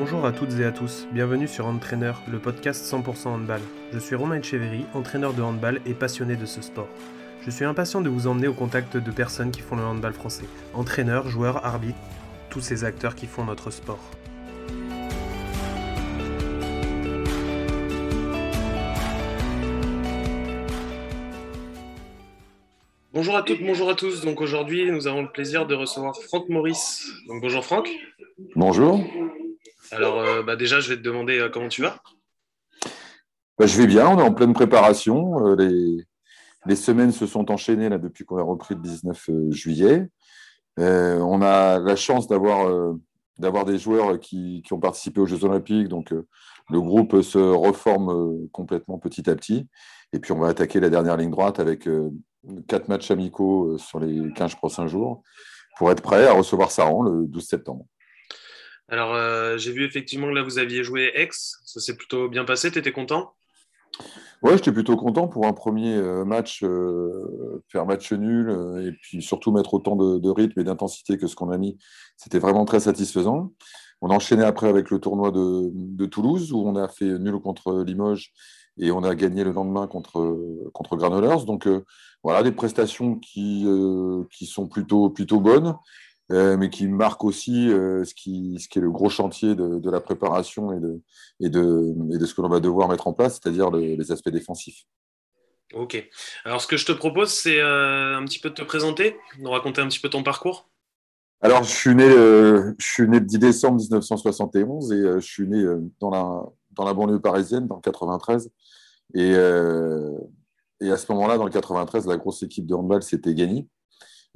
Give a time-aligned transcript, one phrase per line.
[0.00, 3.60] Bonjour à toutes et à tous, bienvenue sur Entraîneur, le podcast 100% handball.
[3.92, 6.88] Je suis Romain Echeverry, entraîneur de handball et passionné de ce sport.
[7.42, 10.46] Je suis impatient de vous emmener au contact de personnes qui font le handball français.
[10.72, 11.98] Entraîneurs, joueurs, arbitres,
[12.48, 14.00] tous ces acteurs qui font notre sport.
[23.12, 24.24] Bonjour à toutes, bonjour à tous.
[24.24, 27.06] Donc aujourd'hui, nous avons le plaisir de recevoir Franck Maurice.
[27.28, 27.90] Donc bonjour Franck.
[28.56, 29.04] Bonjour.
[29.92, 31.98] Alors euh, bah, déjà, je vais te demander euh, comment tu vas?
[33.58, 35.46] Bah, je vais bien, on est en pleine préparation.
[35.46, 35.56] Euh,
[36.66, 40.08] les, semaines se sont enchaînées là, depuis qu'on a repris le 19 juillet.
[40.76, 45.88] on a la chance d'avoir des joueurs qui, qui, ont participé aux Jeux Olympiques.
[45.88, 49.66] Donc le groupe se reforme complètement petit à petit.
[50.12, 51.88] Et puis on va attaquer la dernière ligne droite avec
[52.68, 55.22] quatre matchs amicaux sur les 15 prochains jours
[55.78, 57.86] pour être prêt à recevoir Saran le 12 septembre.
[58.90, 61.60] Alors, euh, j'ai vu effectivement que là, vous aviez joué ex.
[61.64, 62.72] Ça s'est plutôt bien passé.
[62.72, 63.34] Tu étais content?
[64.42, 68.50] Oui, j'étais plutôt content pour un premier euh, match, euh, faire match nul
[68.84, 71.78] et puis surtout mettre autant de, rythme et d'intensité que ce qu'on a mis.
[72.16, 73.52] C'était vraiment très satisfaisant.
[74.00, 77.84] On a enchaîné après avec le tournoi de, Toulouse où on a fait nul contre
[77.84, 78.32] Limoges
[78.78, 80.96] et on a gagné le lendemain contre, contre.
[81.44, 81.68] Donc
[82.24, 83.66] voilà, des prestations qui,
[84.32, 85.76] qui sont plutôt, plutôt bonnes.
[86.32, 89.90] Euh, mais qui marque aussi euh, ce, qui, ce qui est le gros chantier de,
[89.90, 91.00] la préparation et de,
[91.40, 94.28] et, de, et de ce que l'on va devoir mettre en place, c'est-à-dire les aspects
[94.28, 94.84] défensifs.
[95.74, 96.08] Ok.
[96.44, 99.48] Alors, ce que je te propose, c'est euh, un petit peu de te présenter, de
[99.48, 100.68] raconter un petit peu ton parcours.
[101.40, 105.64] Alors, je suis né, je suis né le 10 décembre 1971 et je suis né
[105.98, 106.42] dans, la,
[106.72, 108.50] dans la banlieue parisienne, dans le 93.
[109.14, 113.66] Et, et à ce moment-là, dans le 93, la grosse équipe de handball, c'était Gagny.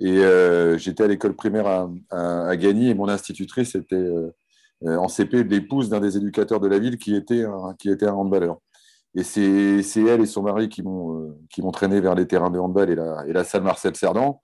[0.00, 4.34] Et euh, j'étais à l'école primaire à, Gagny et mon institutrice était euh,
[4.84, 8.06] euh, en CP l'épouse d'un des éducateurs de la ville qui était un, qui était
[8.06, 8.58] un handballeur.
[9.14, 12.58] Et c'est elle et son mari qui m'ont qui m'ont traîné vers les terrains de
[12.58, 14.40] handball et la, salle Marcel Cerdan.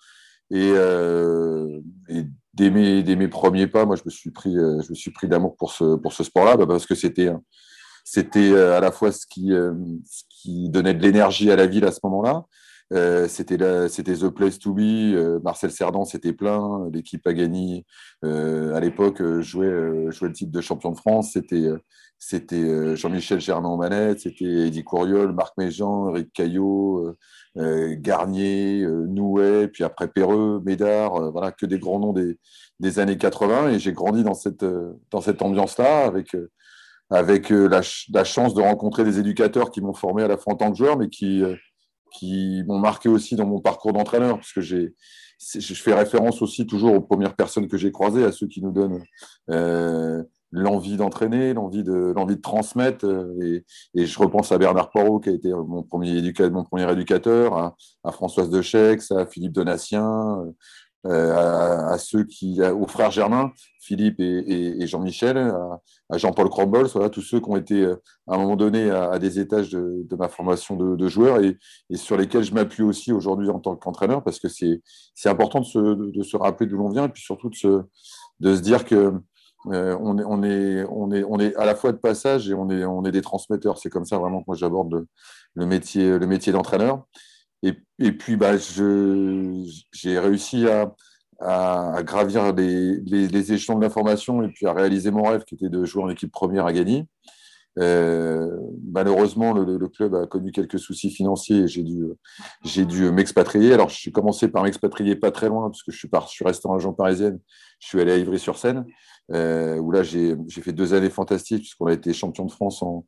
[0.52, 2.24] Et, et
[2.54, 5.26] dès, mes, dès, mes, premiers pas, moi, je me suis pris, je me suis pris
[5.26, 7.32] d'amour pour ce, pour ce sport-là, bah, parce que c'était
[8.04, 11.90] c'était à la fois ce qui, ce qui donnait de l'énergie à la ville à
[11.90, 12.44] ce moment-là,
[12.92, 14.80] euh, c'était The Place to Be.
[15.14, 16.88] Euh, Marcel Cerdan, c'était plein.
[16.92, 17.84] L'équipe a gagné.
[18.24, 21.32] Euh, à l'époque, jouait, jouait le titre de champion de France.
[21.32, 21.68] C'était
[22.22, 27.16] c'était Jean-Michel Germain manette, c'était Eddie Couriol, Marc Méjean, Eric Caillot,
[27.56, 32.38] Garnier, Nouet, puis après Perreux, Médard, voilà, que des grands noms des,
[32.78, 33.70] des années 80.
[33.70, 34.66] Et j'ai grandi dans cette,
[35.10, 36.36] dans cette ambiance-là avec,
[37.08, 37.80] avec la,
[38.12, 40.76] la, chance de rencontrer des éducateurs qui m'ont formé à la fois en tant que
[40.76, 41.42] joueur, mais qui,
[42.12, 44.94] qui m'ont marqué aussi dans mon parcours d'entraîneur, parce que j'ai,
[45.54, 48.72] je fais référence aussi toujours aux premières personnes que j'ai croisées, à ceux qui nous
[48.72, 49.02] donnent
[49.50, 50.22] euh,
[50.52, 53.06] l'envie d'entraîner, l'envie de, l'envie de transmettre.
[53.06, 56.64] Euh, et, et, je repense à Bernard Porot, qui a été mon premier, éducateur, mon
[56.64, 60.44] premier éducateur, à, à Françoise Dechex, à Philippe Donatien,
[61.06, 67.22] euh, à, ceux qui, aux frères Germain, Philippe et, Jean-Michel, à, Jean-Paul Crombols, voilà, tous
[67.22, 67.96] ceux qui ont été euh,
[68.28, 71.56] à un moment donné à, des étages de, ma formation de, joueur et,
[71.94, 75.78] sur lesquels je m'appuie aussi aujourd'hui en tant qu'entraîneur parce que c'est important de se,
[75.78, 77.82] de se rappeler d'où l'on vient et puis surtout de se,
[78.40, 79.14] de se dire que
[79.66, 82.54] euh, on, est, on, est, on, est, on est à la fois de passage et
[82.54, 83.78] on est, on est des transmetteurs.
[83.78, 85.06] C'est comme ça vraiment que moi j'aborde
[85.54, 87.04] le, métier, le métier d'entraîneur.
[87.62, 90.94] Et, puis, bah, j'ai réussi à,
[91.40, 95.68] à, gravir les, les, échelons de l'information et puis à réaliser mon rêve qui était
[95.68, 97.06] de jouer en équipe première à Gagny.
[97.78, 98.58] Euh,
[98.90, 102.04] malheureusement, le, le, club a connu quelques soucis financiers et j'ai dû,
[102.64, 103.72] j'ai dû m'expatrier.
[103.72, 106.44] Alors, suis commencé par m'expatrier pas très loin parce que je suis, par, je suis
[106.44, 107.38] resté en région parisienne.
[107.78, 108.86] Je suis allé à Ivry-sur-Seine
[109.32, 113.04] euh, où là, j'ai fait deux années fantastiques puisqu'on a été champion de France en,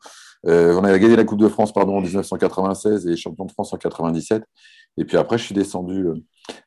[0.47, 3.73] euh, on a gagné la Coupe de France pardon, en 1996 et champion de France
[3.73, 4.43] en 97.
[4.99, 6.15] Et puis après, je suis descendu euh,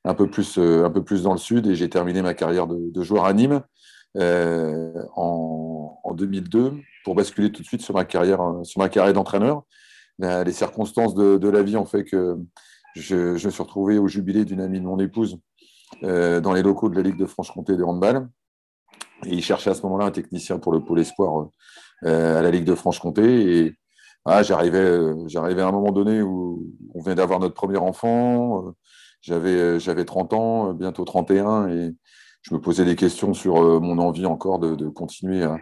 [0.04, 2.68] un peu plus, euh, un peu plus dans le sud et j'ai terminé ma carrière
[2.68, 3.62] de, joueur à Nîmes
[4.18, 6.74] en, en, 2002
[7.04, 9.64] pour basculer tout de suite sur ma carrière, sur ma carrière d'entraîneur.
[10.20, 12.38] Les circonstances de, la vie ont fait que
[12.96, 15.38] je, je me suis retrouvé au jubilé d'une amie de mon épouse
[16.02, 18.30] dans les locaux de la Ligue de Franche-Comté de handball.
[19.24, 21.50] Et il cherchait à ce moment-là un technicien pour le pôle espoir euh,
[22.04, 23.58] à la Ligue de Franche-Comté.
[23.58, 23.76] Et
[24.26, 26.66] ah, j'arrivais, euh, j'arrivais à un moment donné où
[26.96, 28.68] on venait d'avoir notre premier enfant.
[28.68, 28.72] Euh,
[29.22, 31.96] j'avais, j'avais 30 ans, bientôt 31, et
[32.42, 35.58] je me posais des questions sur mon envie encore de, de continuer à,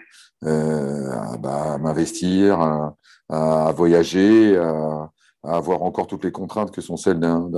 [1.38, 2.95] bah, m'investir, à,
[3.29, 5.09] à, voyager, à,
[5.44, 7.50] avoir encore toutes les contraintes que sont celles d'un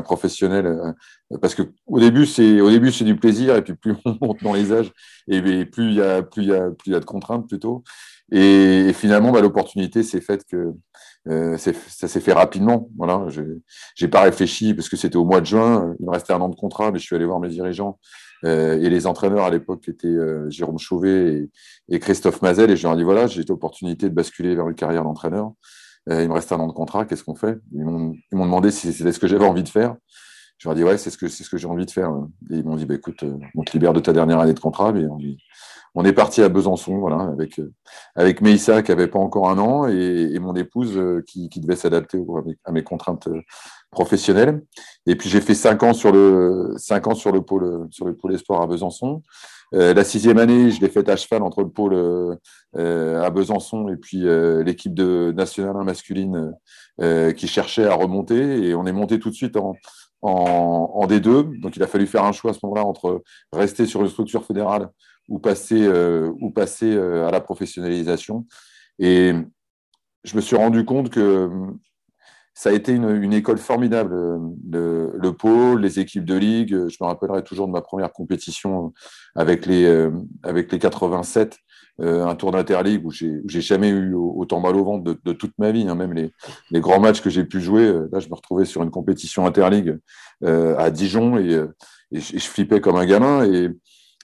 [0.00, 0.94] professionnel.
[1.40, 4.42] parce que au début, c'est au début c'est du plaisir et puis plus on monte
[4.42, 4.92] dans les âges
[5.28, 7.48] et, plus il y a plus il y a plus il y a de contraintes
[7.48, 7.82] plutôt.
[8.32, 10.72] Et, finalement, bah, l'opportunité s'est faite que
[11.28, 12.88] euh, ça s'est fait rapidement.
[12.96, 13.26] Voilà,
[13.94, 15.94] j'ai pas réfléchi parce que c'était au mois de juin.
[16.00, 17.98] Il me restait un an de contrat, mais je suis allé voir mes dirigeants
[18.44, 21.48] euh, et les entraîneurs à l'époque étaient euh, Jérôme Chauvet
[21.90, 22.70] et, Christophe Mazel.
[22.70, 25.52] Et je leur ai dit voilà, j'ai l'opportunité de basculer vers une carrière d'entraîneur.
[26.08, 27.58] Il me reste un an de contrat, qu'est-ce qu'on fait?
[27.72, 29.94] Ils m'ont demandé si c'était ce que j'avais envie de faire.
[30.58, 32.12] Je leur ai dit ouais, c'est ce que ce que j'ai envie de faire.
[32.50, 34.92] Et ils m'ont dit bah, écoute, on te libère de ta dernière année de contrat,
[34.92, 35.18] mais on
[35.94, 37.72] on est parti à Besançon, voilà, avec, euh,
[38.14, 42.18] avec Meissa qui n'avait pas encore un an et, mon épouse euh, qui, devait s'adapter
[42.64, 43.42] à mes contraintes euh,
[43.90, 44.62] professionnelles.
[45.06, 48.16] Et puis j'ai fait cinq ans sur le cinq ans sur le pôle sur le
[48.16, 49.22] pôle espoir à Besançon.
[49.72, 52.38] La sixième année, je l'ai faite à cheval entre le pôle
[52.74, 54.22] à Besançon et puis
[54.64, 56.54] l'équipe de nationale masculine
[57.36, 58.66] qui cherchait à remonter.
[58.66, 59.74] Et on est monté tout de suite en,
[60.22, 61.60] en, en D2.
[61.60, 63.22] Donc il a fallu faire un choix à ce moment-là entre
[63.52, 64.88] rester sur une structure fédérale
[65.28, 68.46] ou passer, euh, ou passer euh, à la professionnalisation.
[68.98, 69.32] Et
[70.24, 71.50] je me suis rendu compte que
[72.54, 74.14] ça a été une, école formidable,
[74.70, 76.88] le, le, pôle, les équipes de ligue.
[76.88, 78.92] Je me rappellerai toujours de ma première compétition
[79.34, 80.10] avec les, euh,
[80.42, 81.56] avec les 87,
[81.98, 85.86] un tour d'interligue où j'ai jamais eu autant mal au ventre de, toute ma vie.
[85.88, 85.94] Hein.
[85.94, 86.32] Même les,
[86.70, 89.98] les, grands matchs que j'ai pu jouer, là, je me retrouvais sur une compétition interligue
[90.44, 91.64] à Dijon et,
[92.12, 93.44] et, je, flippais comme un gamin.
[93.44, 93.70] Et,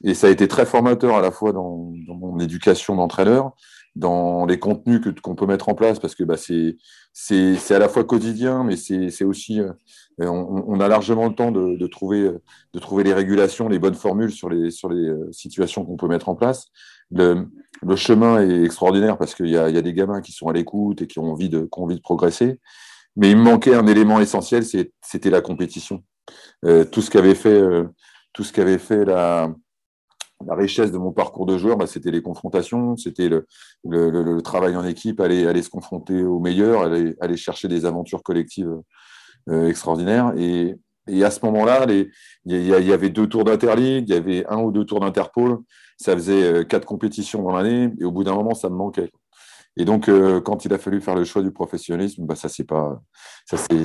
[0.05, 3.53] et ça a été très formateur à la fois dans, mon éducation d'entraîneur,
[3.99, 8.05] dans les contenus qu'on peut mettre en place, parce que bah, c'est à la fois
[8.05, 9.73] quotidien, mais c'est aussi, euh,
[10.21, 12.31] on, a largement le temps de, de, trouver,
[12.75, 16.07] de trouver les régulations, les bonnes formules sur les, sur les euh, situations qu'on peut
[16.07, 16.67] mettre en place.
[17.11, 17.49] Le,
[17.83, 21.03] le, chemin est extraordinaire parce qu'il y, y, a des gamins qui sont à l'écoute
[21.03, 22.61] et qui ont, envie de, qui ont envie de progresser.
[23.17, 26.05] Mais il manquait un élément essentiel, c'était la compétition.
[26.65, 27.85] Euh, tout ce qu'avait fait, euh,
[28.33, 29.53] tout ce qu'avait fait la,
[30.47, 34.85] la richesse de mon parcours de joueur, bah, c'était les confrontations, c'était le, travail en
[34.85, 38.73] équipe, aller, se confronter aux meilleurs, aller, chercher des aventures collectives
[39.49, 40.33] euh, extraordinaires.
[40.37, 40.77] Et,
[41.23, 42.11] à ce moment-là, il
[42.45, 45.61] y, avait deux tours d'Interligue, il y avait un ou deux tours d'Interpol,
[45.97, 49.11] ça faisait euh, quatre compétitions dans l'année, et au bout d'un moment, ça me manquait.
[49.77, 52.65] Et donc, euh, quand il a fallu faire le choix du professionnalisme, bah, ça c'est
[52.65, 53.01] pas,
[53.47, 53.85] ça c'est,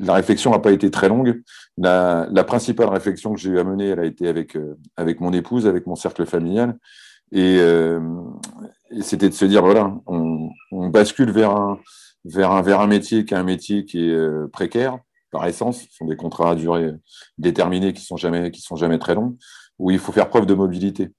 [0.00, 1.42] la réflexion n'a pas été très longue.
[1.76, 5.32] La, principale réflexion que j'ai eu à mener, elle a été avec euh, avec mon
[5.32, 6.78] épouse, avec mon cercle familial,
[7.32, 8.00] et, euh,
[9.00, 10.48] c'était de se dire voilà, on,
[10.88, 11.78] bascule vers un
[12.24, 14.98] vers un vers un métier qui est un métier qui est précaire
[15.30, 16.92] par essence, ce sont des contrats à durée
[17.36, 19.36] déterminée qui sont sont jamais très longs,
[19.78, 21.12] où il faut faire preuve de mobilité.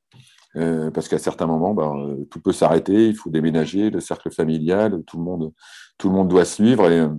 [0.55, 4.31] Euh, parce qu'à certains moments, bah, euh, tout peut s'arrêter, il faut déménager, le cercle
[4.31, 5.53] familial, tout le monde,
[5.97, 6.89] tout le monde doit suivre.
[6.89, 7.09] Et euh,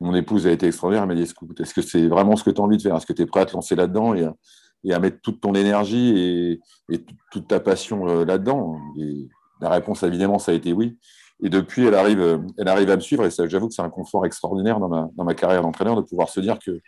[0.00, 2.60] mon épouse a été extraordinaire, elle m'a dit est-ce que c'est vraiment ce que tu
[2.60, 2.96] as envie de faire?
[2.96, 4.28] Est-ce que tu es prêt à te lancer là-dedans et,
[4.84, 6.60] et, à mettre toute ton énergie et,
[6.90, 8.78] et toute ta passion là-dedans?
[8.98, 9.28] Et
[9.60, 10.98] la réponse, évidemment, ça a été oui.
[11.42, 14.26] Et depuis, elle arrive, elle arrive à me suivre et j'avoue que c'est un confort
[14.26, 16.80] extraordinaire dans ma, dans ma carrière d'entraîneur de pouvoir se dire que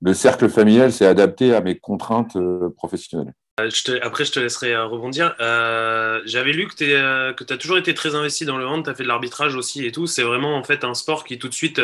[0.00, 2.36] le cercle familial s'est adapté à mes contraintes
[2.76, 3.34] professionnelles.
[3.58, 3.70] Euh,
[4.02, 5.34] après, je te laisserai euh, rebondir.
[5.40, 8.94] Euh, j'avais lu que tu as toujours été très investi dans le hand, tu as
[8.94, 10.06] fait de l'arbitrage aussi et tout.
[10.06, 11.80] C'est vraiment en fait un sport qui tout de suite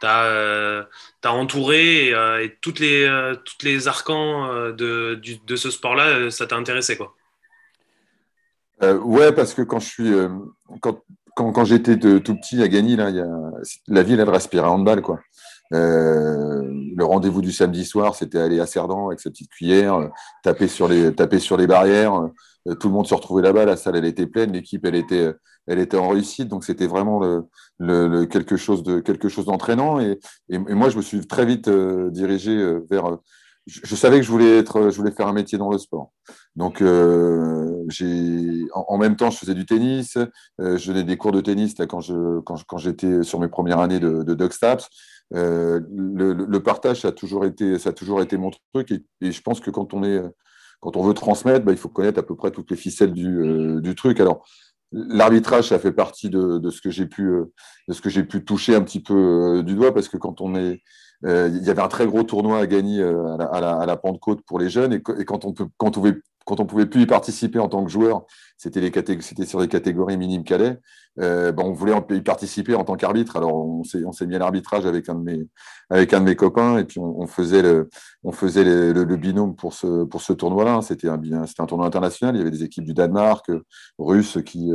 [0.00, 0.88] t'a
[1.24, 5.20] entouré et, toutes, les, toutes arcans de,
[5.56, 7.14] ce sport-là, ça t'a intéressé quoi.
[8.82, 9.80] ouais, parce que quand
[11.64, 13.10] j'étais tout petit à Gagny, a,
[13.88, 15.02] la ville, elle respirait handball.
[15.02, 15.20] Quoi.
[15.72, 16.62] Euh,
[16.96, 20.08] le rendez-vous du samedi soir, c'était aller à Cerdan avec sa petite cuillère, euh,
[20.42, 22.14] taper sur les, taper sur les barrières.
[22.68, 25.32] Euh, tout le monde se retrouvait là-bas, la salle elle était pleine, l'équipe elle était,
[25.66, 27.44] elle était en réussite, donc c'était vraiment le,
[27.78, 30.00] le, quelque chose de quelque chose d'entraînant.
[30.00, 30.18] Et,
[30.48, 32.56] et, moi, je me suis très vite dirigé
[32.90, 33.18] vers.
[33.66, 36.12] Je, savais que je voulais être, je voulais faire un métier dans le sport.
[36.54, 40.18] Donc, euh, j'ai, en, même temps, je faisais du tennis.
[40.58, 44.22] je donnais des cours de tennis quand, je, quand, j'étais sur mes premières années de,
[44.22, 44.34] de.
[45.34, 48.92] Euh, le, partage, ça a toujours été, ça a toujours été mon truc.
[49.20, 50.22] Et, je pense que quand on, est,
[50.80, 53.26] quand on veut transmettre, bah, il faut connaître à peu près toutes les ficelles du,
[53.26, 54.20] euh, truc.
[54.20, 54.44] Alors,
[54.92, 57.52] l'arbitrage, ça fait partie de, ce que j'ai pu, euh,
[57.88, 60.54] de ce que j'ai pu toucher un petit peu du doigt, parce que quand on
[60.54, 60.82] est,
[61.24, 64.58] il y avait un très gros tournoi à gagner à la, à la, Pentecôte pour
[64.58, 67.58] les jeunes, et, quand, on peut, quand, on veut, quand on pouvait plus y participer
[67.58, 70.78] en tant que joueur, c'était sur les catégories minimes cadets.
[71.18, 73.36] Euh, on voulait y participer en tant qu'arbitre.
[73.36, 75.48] Alors, on s'est, mis à l'arbitrage avec un de mes,
[75.88, 77.88] avec un de mes copains et puis on, faisait, le,
[78.22, 80.80] on faisait le, binôme pour ce, pour ce tournoi-là.
[80.82, 82.34] C'était un, c'était un tournoi international.
[82.34, 83.50] Il y avait des équipes du Danemark,
[83.98, 84.72] russes qui,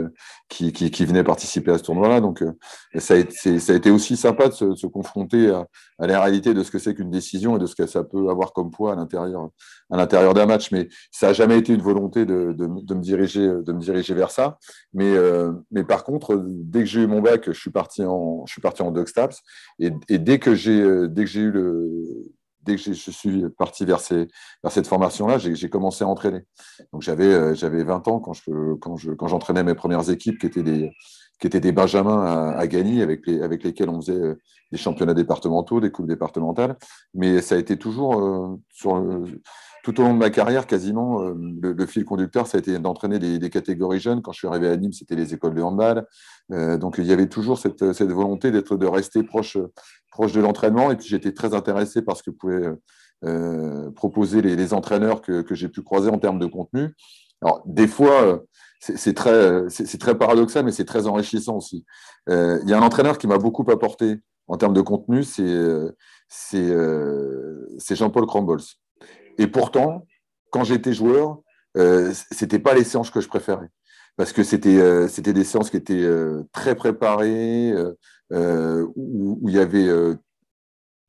[0.50, 2.21] qui, qui, venaient participer à ce tournoi-là.
[2.21, 2.53] Donc, euh,
[2.97, 5.67] ça a, été, ça a été aussi sympa de se, confronter à,
[6.00, 8.51] la réalité de ce que c'est qu'une décision et de ce que ça peut avoir
[8.53, 9.50] comme poids à l'intérieur,
[9.91, 10.71] à l'intérieur d'un match.
[10.71, 14.57] Mais ça n'a jamais été une volonté de, de, me diriger, me diriger vers ça.
[14.93, 18.45] Mais, euh, mais par contre, dès que j'ai eu mon bac, je suis parti en,
[18.45, 18.93] je suis parti en.
[19.79, 21.89] Et, dès que j'ai, dès que j'ai eu le,
[22.63, 24.27] dès que je suis parti vers, ces,
[24.63, 26.41] vers cette formation-là, j'ai commencé à entraîner.
[26.93, 30.39] Donc j'avais, euh, j'avais 20 ans quand, je, quand, je, quand j'entraînais mes premières équipes
[30.39, 30.91] qui étaient des,
[31.39, 34.39] qui étaient des benjamins à, à Gagny, avec, les, avec lesquels on faisait euh,
[34.71, 36.77] des championnats départementaux, des coupes départementales.
[37.13, 39.03] Mais ça a été toujours euh, sur,
[39.83, 43.19] tout au long de ma carrière, quasiment, euh, le, fil conducteur, ça a été d'entraîner
[43.19, 44.21] des, catégories jeunes.
[44.21, 46.05] Quand je suis arrivé à Nîmes, c'était les écoles de handball.
[46.51, 49.57] Euh, donc, il y avait toujours cette, volonté d'être, de rester proche,
[50.11, 50.91] proche de l'entraînement.
[50.91, 52.69] Et puis, j'étais très intéressé par ce que pouvaient
[53.25, 56.89] euh, proposer les, entraîneurs que, j'ai pu croiser en termes de contenu.
[57.41, 58.43] Alors, des fois,
[58.79, 61.85] c'est, très, c'est, très paradoxal, mais c'est très enrichissant aussi.
[62.27, 65.95] il y a un entraîneur qui m'a beaucoup apporté en termes de contenu, c'est
[67.89, 68.61] Jean-Paul Crambols.
[69.38, 70.05] Et pourtant,
[70.51, 71.39] quand j'étais joueur,
[71.77, 73.69] euh, ce n'était pas les séances que je préférais.
[74.17, 77.73] Parce que c'était euh, des séances qui étaient euh, très préparées,
[78.29, 79.89] où, il y avait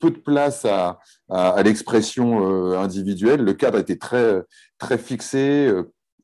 [0.00, 0.98] peu de place à,
[1.62, 3.44] l'expression individuelle.
[3.44, 4.42] Le cadre était très,
[4.78, 5.72] très fixé.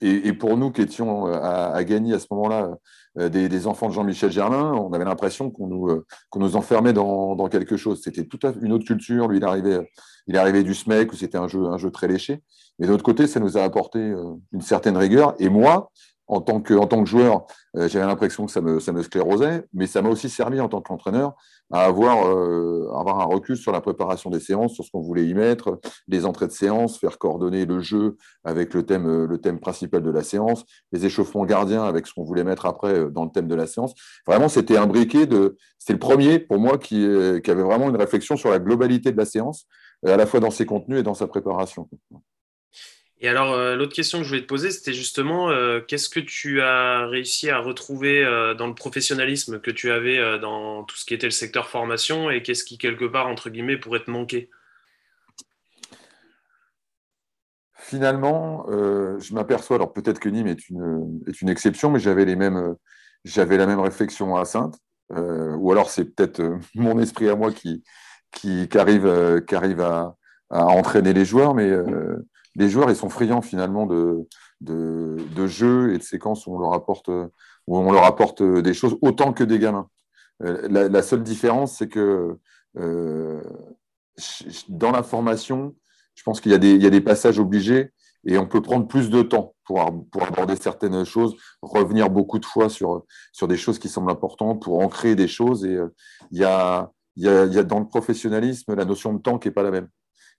[0.00, 2.76] Et, pour nous qui étions à, gagner à ce moment-là
[3.18, 6.04] des, enfants de Jean-Michel Germain, on avait l'impression qu'on nous,
[6.36, 8.00] nous enfermait dans, dans quelque chose.
[8.02, 9.28] C'était toute une autre culture.
[9.28, 9.88] Lui, il arrivait
[10.28, 12.42] il du SMEC où c'était un jeu, un jeu très léché.
[12.78, 15.34] Mais de l'autre côté, ça nous a apporté euh, une certaine rigueur.
[15.38, 15.90] Et moi,
[16.28, 19.02] en tant que, en tant que joueur, euh, j'avais l'impression que ça me, ça me
[19.02, 21.34] sclérosait, mais ça m'a aussi servi en tant qu'entraîneur
[21.72, 25.26] à avoir, euh, avoir un recul sur la préparation des séances, sur ce qu'on voulait
[25.26, 29.58] y mettre, les entrées de séance, faire coordonner le jeu avec le thème, le thème
[29.58, 33.30] principal de la séance, les échauffements gardiens avec ce qu'on voulait mettre après dans le
[33.30, 33.94] thème de la séance.
[34.26, 35.56] Vraiment, c'était un briquet de.
[35.78, 37.06] C'était le premier pour moi qui,
[37.42, 39.66] qui avait vraiment une réflexion sur la globalité de la séance
[40.06, 41.88] à la fois dans ses contenus et dans sa préparation.
[43.20, 46.20] Et alors, euh, l'autre question que je voulais te poser, c'était justement, euh, qu'est-ce que
[46.20, 51.04] tu as réussi à retrouver euh, dans le professionnalisme que tu avais dans tout ce
[51.04, 54.50] qui était le secteur formation et qu'est-ce qui, quelque part, entre guillemets, pourrait te manquer?
[57.74, 62.36] Finalement, je m'aperçois, alors peut-être que Nîmes est une, est une exception, mais j'avais, les
[62.36, 62.76] mêmes,
[63.24, 64.78] j'avais la même réflexion à Sainte,
[65.10, 66.42] ou alors c'est peut-être
[66.74, 67.82] mon esprit à moi qui,
[68.30, 70.14] qui, arrive, qui arrive à,
[70.50, 71.72] entraîner les joueurs, mais
[72.58, 74.26] les joueurs, ils sont friands finalement de,
[75.46, 79.88] jeux et de séquences où on leur apporte, des choses autant que des gamins.
[80.42, 82.36] Euh, la, seule différence, c'est que
[84.68, 85.74] dans la formation,
[86.14, 87.92] je pense qu'il y, a des passages obligés
[88.26, 92.68] et on peut prendre plus de temps pour, aborder certaines choses, revenir beaucoup de fois
[92.68, 93.04] sur,
[93.42, 95.64] des choses qui semblent importantes, pour ancrer des choses.
[95.64, 95.78] Et
[96.44, 99.70] a, il y, a, dans le professionnalisme la notion de temps qui n'est pas la
[99.70, 99.88] même.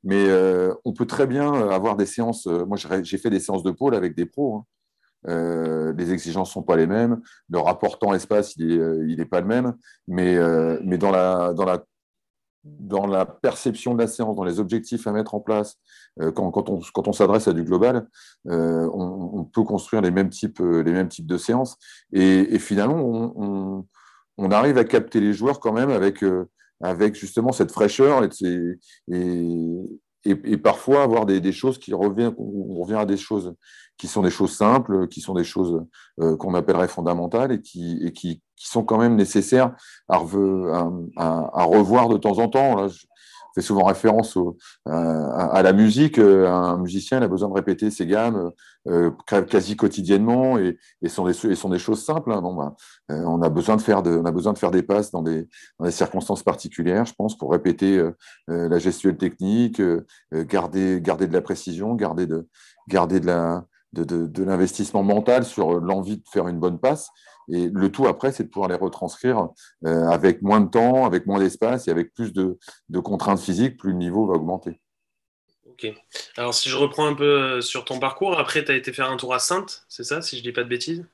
[0.03, 2.47] Mais euh, on peut très bien avoir des séances.
[2.47, 4.55] Euh, moi, j'ai fait des séances de pôle avec des pros.
[4.55, 4.65] Hein.
[5.27, 7.21] Euh, les exigences ne sont pas les mêmes.
[7.49, 9.75] Le rapport temps-espace, il n'est pas le même.
[10.07, 10.37] Mais,
[10.83, 11.83] mais dans, la, dans, la,
[12.63, 15.75] dans la perception de la séance, dans les objectifs à mettre en place,
[16.35, 18.07] quand, quand, on, quand on s'adresse à du global,
[18.45, 21.75] on, peut construire les mêmes types, les mêmes types de séances.
[22.13, 23.85] Et, finalement, on,
[24.37, 26.23] on, arrive à capter les joueurs quand même avec
[26.81, 28.24] avec justement cette fraîcheur
[30.24, 33.53] et, parfois avoir des, choses qui reviennent, on revient à des choses
[34.00, 35.86] qui sont des choses simples, qui sont des choses
[36.21, 39.75] euh, qu'on appellerait fondamentales et qui, sont quand même nécessaires
[40.07, 42.88] à, revoir de temps en temps.
[43.55, 44.37] Fait souvent référence
[44.85, 46.19] à, la musique.
[46.19, 48.51] Euh, un musicien il a besoin de répéter ses gammes
[48.87, 52.31] euh, quasi quotidiennement et, et, sont, des, sont des choses simples.
[52.31, 52.41] Hein.
[52.41, 52.75] Bah,
[53.11, 55.21] euh, on, a besoin de faire de, on a besoin de faire des passes dans
[55.21, 55.47] des,
[55.79, 58.03] dans des circonstances particulières, je pense, pour répéter
[58.47, 59.81] la gestuelle technique,
[60.31, 62.47] garder, garder de la précision, garder de,
[62.87, 67.09] garder de la, de, de, l'investissement mental sur l'envie de faire une bonne passe.
[67.51, 69.49] Et le tout après, c'est de pouvoir les retranscrire
[69.85, 72.57] euh, avec moins de temps, avec moins d'espace et avec plus de,
[73.01, 74.79] contraintes physiques, plus le niveau va augmenter.
[75.67, 75.87] Ok.
[76.37, 79.09] Alors si je reprends un peu euh, sur ton parcours, après tu as été faire
[79.09, 81.05] un tour à Sainte, c'est ça, si je ne dis pas de bêtises?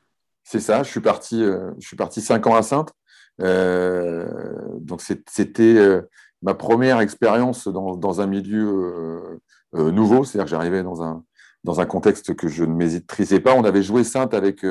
[0.43, 2.91] C'est ça, je suis parti, euh, je suis parti cinq ans à Sainte.
[3.39, 6.01] donc c'était
[6.41, 9.39] ma première expérience dans, un milieu
[9.73, 11.23] nouveau, c'est-à-dire que j'arrivais dans un,
[11.63, 13.53] dans un contexte que je ne maîtrisais pas.
[13.53, 14.63] On avait joué Sainte avec,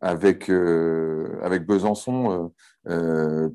[0.00, 0.50] avec,
[1.42, 2.52] avec Besançon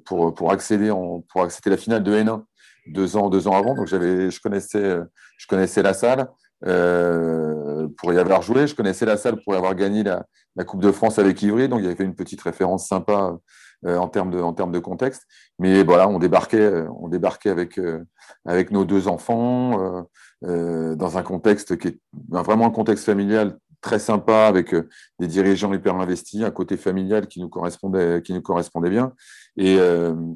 [0.05, 2.43] pour, pour, accéder en, pour accéder à la finale de N1
[2.88, 3.75] deux ans, deux ans avant.
[3.75, 4.97] Donc, j'avais, je, connaissais,
[5.38, 6.27] je connaissais la salle
[6.62, 8.67] pour y avoir joué.
[8.67, 11.69] Je connaissais la salle pour y avoir gagné la, la Coupe de France avec Ivry.
[11.69, 13.38] Donc, il y avait une petite référence sympa
[13.85, 15.23] euh, en, termes de, en termes de contexte.
[15.59, 18.03] Mais voilà, on débarquait, on débarquait avec, euh,
[18.45, 20.05] avec nos deux enfants
[20.45, 24.73] euh, dans un contexte qui est vraiment un contexte familial très sympa avec
[25.19, 29.13] des dirigeants hyper investis, un côté familial qui nous correspondait, qui nous correspondait bien.
[29.57, 29.77] Et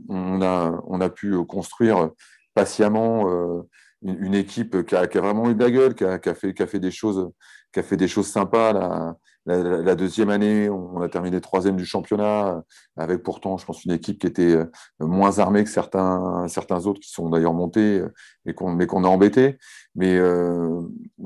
[0.10, 2.12] on, a, on a pu construire
[2.54, 3.66] patiemment
[4.04, 6.36] une, équipe qui a, qui a, vraiment eu de la gueule, qui a, qui a,
[6.36, 7.32] fait, qui a fait des choses,
[7.74, 8.74] qui a fait des choses sympas.
[8.74, 9.16] Là,
[9.48, 12.64] la, deuxième année, on a terminé troisième du championnat,
[12.98, 14.66] avec pourtant, je pense, une équipe qui était euh,
[15.00, 18.14] moins armée que certains, certains autres qui sont d'ailleurs montés, euh,
[18.46, 18.54] mais
[18.86, 19.58] qu'on a embêtés.
[19.96, 20.82] Mais euh,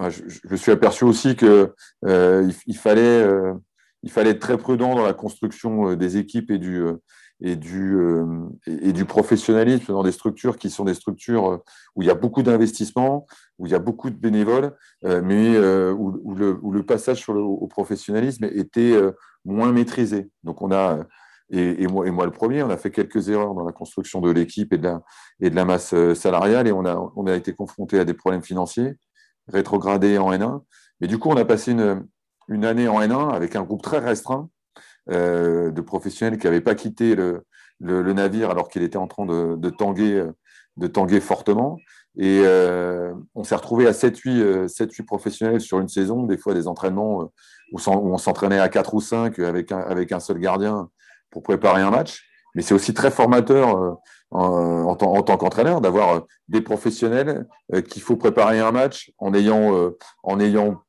[0.10, 1.68] je, je, suis aperçu aussi qu'il
[2.04, 3.28] il, fallait,
[4.04, 6.86] il fallait être très prudent dans la construction des équipes et du,
[7.42, 8.26] et du, euh,
[8.68, 11.58] et, du professionnalisme dans des structures qui sont des structures euh,
[11.96, 13.26] où il y a beaucoup d'investissements,
[13.58, 15.58] où il y a beaucoup de bénévoles, euh, mais
[15.92, 18.96] où, le, où, le, passage sur le, au professionnalisme était
[19.44, 20.30] moins maîtrisé.
[20.44, 21.00] Donc on a,
[21.50, 24.30] et, moi, et moi le premier, on a fait quelques erreurs dans la construction de
[24.30, 25.02] l'équipe et, de la,
[25.40, 28.44] et de la masse salariale, et on a, on a été confronté à des problèmes
[28.44, 28.94] financiers,
[29.48, 30.62] rétrogradés en N1.
[31.00, 32.06] Mais du coup, on a passé une,
[32.48, 34.50] une année en N1 avec un groupe très restreint,
[35.10, 37.44] euh, de professionnels qui n'avaient pas quitté le,
[37.80, 40.24] navire alors qu'il était en train de, tanguer,
[40.78, 41.80] de tanguer fortement.
[42.18, 47.24] Et euh, on s'est retrouvé à 7-8 professionnels sur une saison, des fois des entraînements
[47.24, 47.26] euh,
[47.72, 50.90] où, on s'entraînait à 4 ou 5 avec un, avec un seul gardien
[51.32, 52.24] pour préparer un match.
[52.54, 53.98] Mais c'est aussi très formateur
[54.30, 57.48] en, tant qu'entraîneur d'avoir des professionnels
[57.88, 59.94] qu'il faut préparer un match en ayant,
[60.24, 60.84] en ayant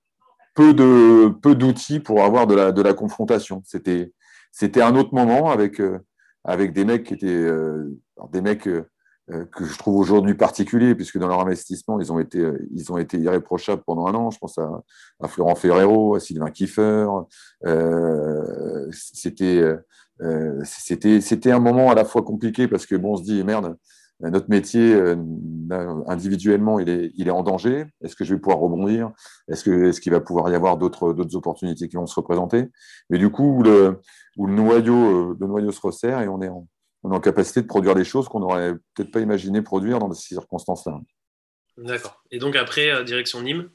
[0.54, 3.62] peu de peu d'outils pour avoir de la, de la confrontation.
[3.64, 4.12] C'était
[4.52, 5.98] c'était un autre moment avec euh,
[6.44, 7.98] avec des mecs qui étaient euh,
[8.32, 8.84] des mecs euh,
[9.28, 13.18] que je trouve aujourd'hui particuliers puisque dans leur investissement ils ont été ils ont été
[13.18, 14.30] irréprochables pendant un an.
[14.30, 14.82] Je pense à,
[15.22, 17.06] à Florent Ferrero, à Sylvain Kiefer.
[18.90, 19.64] c'était
[20.64, 23.76] c'était c'était un moment à la fois compliqué parce que bon on se dit merde
[24.30, 25.16] notre métier, euh,
[26.06, 27.86] individuellement, il est, il est en danger.
[28.02, 29.10] Est-ce que je vais pouvoir rebondir?
[29.48, 32.66] Est-ce qu'il est qu'il va pouvoir y avoir d'autres opportunités qui vont se représenter?
[33.10, 34.00] Mais du coup, où le,
[34.36, 36.66] où le, noyau, euh, le noyau se resserre et on est en,
[37.02, 40.12] on est en capacité de produire des choses qu'on n'aurait peut-être pas imaginé produire dans
[40.12, 41.00] ces circonstances-là.
[41.78, 42.22] D'accord.
[42.30, 43.70] Et donc après, euh, direction Nîmes?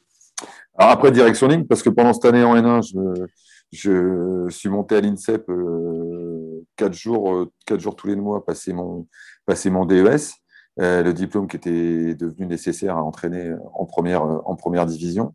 [0.78, 3.26] Alors après, direction Nîmes, parce que pendant cette année en N1, je,
[3.72, 9.08] je suis monté à l'INSEP euh, quatre, jours, quatre jours tous les mois, passer mon,
[9.46, 10.34] passer mon DES,
[10.80, 15.34] euh, le diplôme qui était devenu nécessaire à entraîner en première, en première division.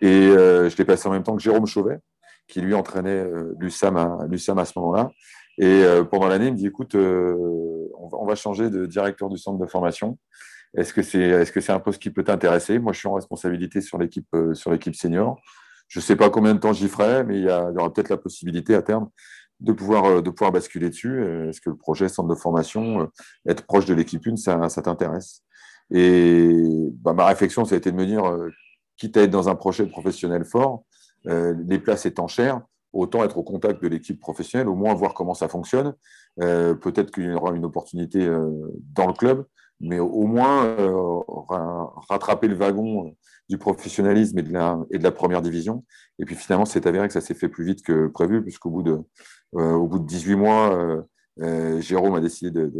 [0.00, 2.00] Et euh, je l'ai passé en même temps que Jérôme Chauvet,
[2.48, 5.10] qui lui entraînait euh, l'USAM à, à ce moment-là.
[5.58, 9.66] Et pendant l'année, il me dit écoute, on va, changer de directeur du centre de
[9.66, 10.16] formation.
[10.74, 12.78] Est-ce que c'est est -ce c'est un poste qui peut t'intéresser?
[12.78, 15.38] Moi, je suis en responsabilité sur l'équipe sur l'équipe senior.
[15.90, 18.16] Je ne sais pas combien de temps j'y ferai, mais il y, aura peut-être la
[18.16, 19.08] possibilité à terme
[19.58, 21.20] de pouvoir, euh, de pouvoir basculer dessus.
[21.48, 23.06] Est-ce que le projet centre de formation, euh,
[23.48, 25.42] être proche de l'équipe 1, ça, t'intéresse?
[25.90, 26.48] Et
[26.94, 28.50] bah, ma réflexion, ça a été de me dire, euh,
[28.96, 30.84] quitte à être dans un projet professionnel fort,
[31.24, 35.34] les places étant chères, autant être au contact de l'équipe professionnelle, au moins voir comment
[35.34, 35.94] ça fonctionne.
[36.36, 38.26] Peut-être qu'il y aura une opportunité
[38.94, 39.44] dans le club,
[39.80, 40.76] mais au moins
[42.08, 43.14] rattraper le wagon
[43.50, 45.84] du professionnalisme et de, la, première division.
[46.20, 48.84] Et puis finalement, c'est avéré que ça s'est fait plus vite que prévu, puisqu'au bout
[48.84, 49.00] de,
[49.56, 51.02] euh, au bout de 18 mois, euh,
[51.42, 52.70] euh, Jérôme a décidé de,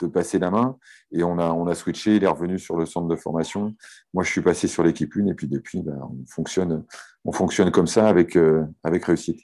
[0.00, 0.78] de, passer la main
[1.12, 3.74] et on a, on a switché, il est revenu sur le centre de formation.
[4.14, 6.84] Moi, je suis passé sur l'équipe 1 et puis depuis, ben, on, fonctionne,
[7.26, 8.38] on fonctionne comme ça avec,
[8.84, 9.40] avec réussite.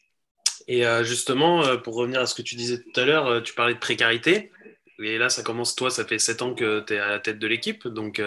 [0.69, 3.81] Et justement, pour revenir à ce que tu disais tout à l'heure, tu parlais de
[3.81, 4.53] précarité.
[4.99, 7.39] Et là, ça commence, toi, ça fait 7 ans que tu es à la tête
[7.39, 7.87] de l'équipe.
[7.89, 8.21] Donc,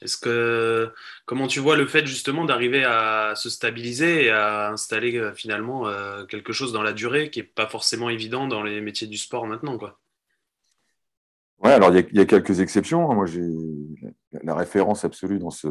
[0.00, 0.92] est-ce que
[1.26, 5.88] comment tu vois le fait justement d'arriver à se stabiliser et à installer euh, finalement
[5.88, 9.18] euh, quelque chose dans la durée qui n'est pas forcément évident dans les métiers du
[9.18, 9.98] sport maintenant quoi?
[11.58, 13.10] Ouais, alors il y, a quelques exceptions.
[13.10, 13.14] Hein.
[13.16, 13.42] Moi, j'ai
[14.44, 15.68] la référence absolue dans ce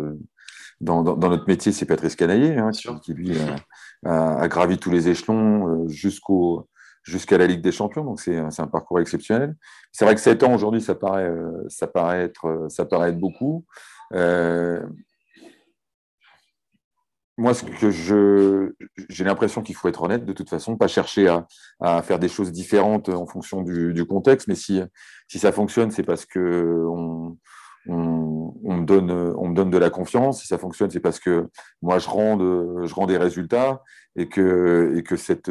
[0.81, 2.69] dans, dans, notre métier, c'est Patrice Canaillé, hein,
[3.01, 3.31] qui, lui
[4.05, 6.67] a, gravi tous les échelons euh, jusqu'au
[7.07, 8.03] jusqu'à la Ligue des Champions.
[8.03, 9.55] Donc c'est un parcours exceptionnel.
[9.91, 11.31] C'est vrai que 7 ans aujourd'hui, ça paraît
[11.69, 13.65] ça paraît être ça paraît être beaucoup.
[14.13, 14.81] Euh,
[17.39, 18.73] moi, ce que je,
[19.09, 21.27] j'ai l'impression qu'il faut être honnête de toute façon, pas chercher
[21.79, 24.81] à, faire des choses différentes en fonction du, du, contexte, mais si,
[25.27, 27.37] si ça fonctionne, c'est parce que on,
[27.87, 30.41] on, me donne, on me donne de la confiance.
[30.41, 31.47] Si ça fonctionne, c'est parce que
[31.81, 33.81] moi, je rends, je rends des résultats
[34.15, 35.49] et que, et que cette,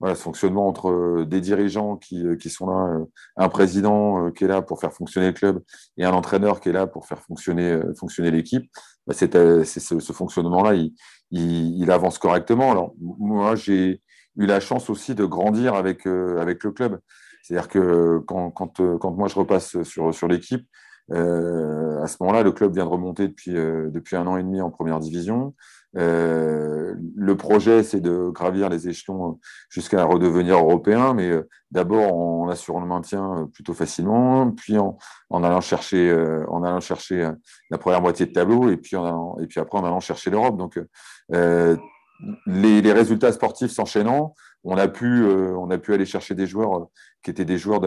[0.00, 2.98] voilà, ce fonctionnement entre des dirigeants qui, qui, sont là,
[3.36, 5.62] un président qui est là pour faire fonctionner le club
[5.96, 8.70] et un entraîneur qui est là pour faire fonctionner, fonctionner l'équipe,
[9.06, 10.94] bah, c'est, ce, ce fonctionnement-là, il,
[11.30, 12.72] il, il, avance correctement.
[12.72, 14.00] Alors, moi, j'ai
[14.36, 16.98] eu la chance aussi de grandir avec, avec le club.
[17.42, 20.66] C'est-à-dire que quand, quand, quand, moi je repasse sur, sur l'équipe,
[21.12, 24.42] euh, à ce moment-là, le club vient de remonter depuis, euh, depuis un an et
[24.42, 25.54] demi en première division.
[25.96, 29.38] Euh, le projet, c'est de gravir les échelons
[29.68, 31.30] jusqu'à redevenir européen, mais
[31.70, 34.96] d'abord en assurant le maintien plutôt facilement, puis en,
[35.30, 36.12] en allant chercher,
[36.48, 37.30] en allant chercher
[37.70, 40.56] la première moitié de tableau, et puis, en et puis après en allant chercher l'Europe.
[40.56, 40.80] Donc,
[41.30, 44.34] les, les, résultats sportifs s'enchaînant,
[44.64, 46.88] on a pu, on a pu aller chercher des joueurs
[47.24, 47.80] qui étaient des joueurs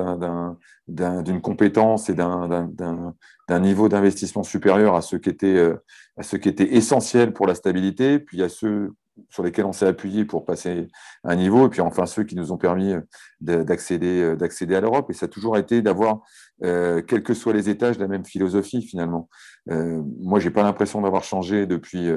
[0.87, 5.83] d'une compétence et d'un niveau d'investissement supérieur à ceux, qui étaient, euh,
[6.17, 8.93] à ceux qui étaient essentiels pour la stabilité, puis à ceux
[9.29, 10.87] sur lesquels on s'est appuyé pour passer
[11.23, 13.01] un niveau, et puis enfin ceux qui nous ont permis euh,
[13.63, 15.09] d'accéder euh, d'accéder à l'Europe.
[15.09, 16.21] Et ça a toujours été d'avoir,
[16.61, 19.29] quels que soient les étages, la même philosophie finalement.
[19.67, 22.11] moi, j'ai pas l'impression d'avoir changé depuis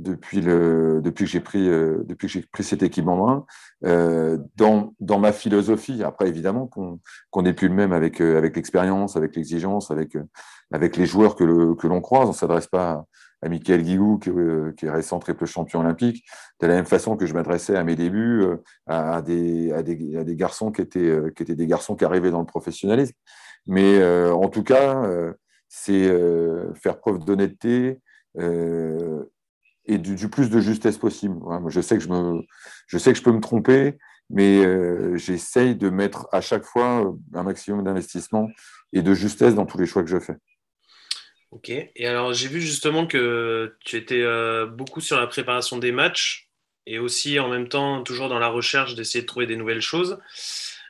[0.00, 3.46] depuis, le, depuis que j'ai pris, euh, depuis pris cette équipe en main.
[3.84, 9.16] Euh, dans, dans, ma philosophie, après évidemment qu'on n'est plus le même avec, euh, l'expérience,
[9.16, 10.16] avec l'exigence, avec,
[10.72, 12.28] avec les joueurs que, le, que l'on croise.
[12.28, 13.04] On s'adresse pas
[13.42, 14.30] à Michael Guigou, qui,
[14.76, 16.24] qui, est récent triple champion olympique,
[16.60, 18.44] de la même façon que je m'adressais à mes débuts
[18.86, 22.46] à, des, à, des, garçons qui étaient, qui étaient des garçons qui arrivaient dans le
[22.46, 23.14] professionnalisme.
[23.66, 25.10] Mais en tout cas,
[25.68, 26.12] c'est
[26.74, 28.00] faire preuve d'honnêteté,
[28.38, 29.24] euh,
[29.86, 31.40] et du, plus de justesse possible.
[31.68, 32.42] je, sais que je,
[32.86, 33.98] je sais que je peux me tromper,
[34.28, 38.48] mais euh, j'essaye de mettre à chaque fois euh, un maximum d'investissement
[38.92, 40.36] et de justesse dans tous les choix que je fais.
[41.50, 45.90] Ok, et alors j'ai vu justement que tu étais euh, beaucoup sur la préparation des
[45.90, 46.48] matchs
[46.86, 50.18] et aussi en même temps toujours dans la recherche d'essayer de trouver des nouvelles choses.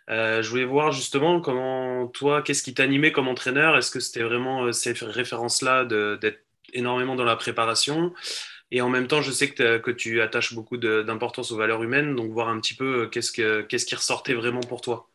[0.09, 3.77] je voulais voir justement comment toi, qu'est-ce qui t'animait comme entraîneur?
[3.77, 6.45] Est-ce que c'était vraiment ces références-là d'être
[6.75, 8.13] énormément dans la préparation?
[8.73, 12.15] Et en même temps, je sais que, que tu attaches beaucoup d'importance aux valeurs humaines,
[12.15, 15.09] donc voir un petit peu euh, qu'est-ce, que, qu'est-ce qui ressortait vraiment pour toi?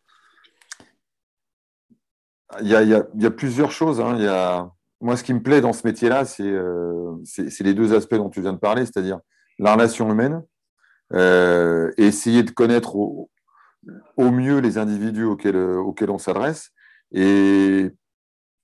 [2.61, 4.03] Il y a, plusieurs choses.
[4.17, 4.69] Il y a...
[5.01, 8.29] Moi, ce qui me plaît dans ce métier-là, c'est, euh, c'est, les deux aspects dont
[8.29, 9.19] tu viens de parler, c'est-à-dire
[9.59, 10.41] la relation humaine
[11.13, 13.29] euh, et essayer de connaître au,
[14.17, 16.71] au, mieux les individus auxquels, auxquels on s'adresse.
[17.11, 17.91] Et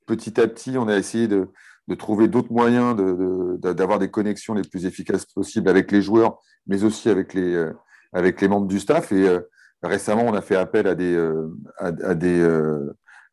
[0.08, 1.50] petit à petit, on a essayé de,
[1.88, 6.40] de trouver d'autres moyens d'avoir de, des connexions les plus efficaces possibles avec les joueurs,
[6.68, 7.74] mais aussi avec les, euh,
[8.14, 9.12] avec les membres du staff.
[9.12, 9.42] Et euh,
[9.84, 12.42] récemment, on a fait appel à des, euh, à, des,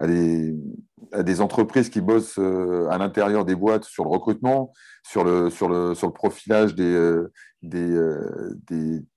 [0.00, 5.68] à des, entreprises qui bossent à l'intérieur des boîtes sur le recrutement, sur le, sur
[5.68, 7.16] le, sur le profilage des,
[7.62, 7.98] des,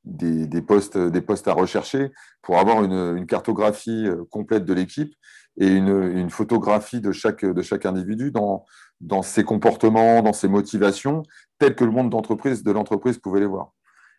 [0.04, 5.14] des, des, postes, des postes à rechercher pour avoir une, cartographie complète de l'équipe
[5.60, 8.66] et une, une, photographie de chaque, de chaque individu dans,
[9.02, 11.24] dans ses comportements, dans ses motivations,
[11.60, 13.72] telles que le monde d'entreprise, de l'entreprise pouvait les voir.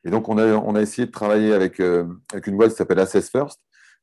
[0.05, 2.77] Et donc, on a, on a essayé de travailler avec, euh, avec une boîte qui
[2.77, 3.61] s'appelle Assess First,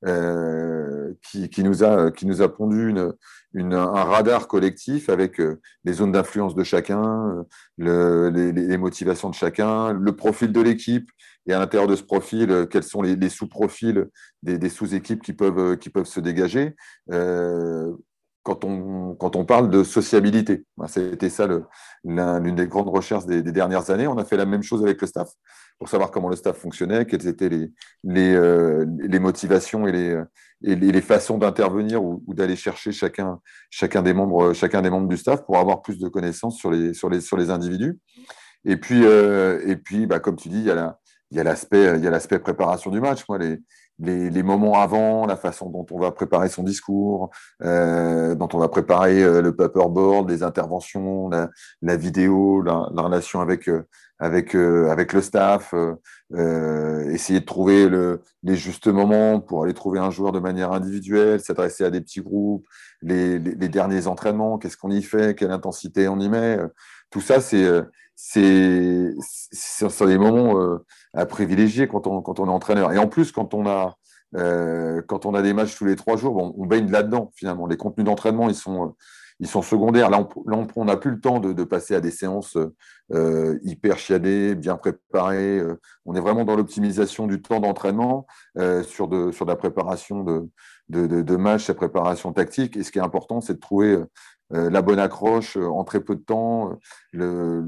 [0.07, 2.95] euh, qui, nous a, qui nous a pondu
[3.55, 7.45] un radar collectif avec euh, les zones d'influence de chacun,
[7.77, 11.09] le, les, motivations de chacun, le profil de l'équipe,
[11.47, 14.07] et à l'intérieur de ce profil, quels sont les, sous-profils
[14.43, 16.75] des, sous-équipes qui peuvent, qui peuvent se dégager.
[17.11, 17.93] Euh,
[18.43, 20.65] quand on, quand on parle de sociabilité.
[20.87, 21.47] C'était ça
[22.03, 24.07] l'une des grandes recherches des, dernières années.
[24.07, 25.29] On a fait la même chose avec le staff
[25.79, 27.71] pour savoir comment le staff fonctionnait, quelles étaient les,
[28.03, 30.21] les, euh, les motivations et les,
[30.63, 33.39] et les façons d'intervenir ou, d'aller chercher chacun,
[33.69, 36.93] chacun, des membres, chacun des membres du staff pour avoir plus de connaissances sur les,
[36.93, 37.97] sur les, sur les individus.
[38.65, 42.99] Et puis, euh, et puis bah, comme tu dis, il y a l'aspect préparation du
[42.99, 43.23] match.
[43.29, 43.59] Moi, les,
[43.99, 47.29] les, moments avant, la façon dont on va préparer son discours,
[47.63, 53.67] euh, dont on va préparer euh, le paperboard, les interventions, la, vidéo, la, relation avec,
[53.67, 53.85] euh,
[54.19, 55.73] avec, avec le staff,
[56.33, 61.39] essayer de trouver le, les justes moments pour aller trouver un joueur de manière individuelle,
[61.39, 62.67] s'adresser à des petits groupes,
[63.01, 66.59] les, les, derniers entraînements, qu'est-ce qu'on y fait, quelle intensité on y met.
[67.09, 67.65] Tout ça, c'est
[68.15, 70.79] sont des moments
[71.13, 72.91] à privilégier quand on, est entraîneur.
[72.91, 73.95] Et en plus, quand on a,
[74.35, 75.01] euh,
[75.41, 77.65] des matchs tous les trois jours, on baigne là-dedans finalement.
[77.65, 78.95] Les contenus d'entraînement, ils sont,
[79.61, 80.09] secondaires.
[80.09, 80.27] Là,
[80.75, 82.57] on n'a plus le temps de, passer à des séances
[83.13, 85.59] euh, hyper chiadées, bien préparées.
[85.59, 90.23] Euh, on est vraiment dans l'optimisation du temps d'entraînement euh, sur, de, sur la préparation
[90.23, 90.49] de,
[90.89, 92.77] de, de, de matchs, la préparation tactique.
[92.77, 93.97] Et ce qui est important, c'est de trouver
[94.51, 96.77] la bonne accroche en très peu de temps,
[97.11, 97.61] le,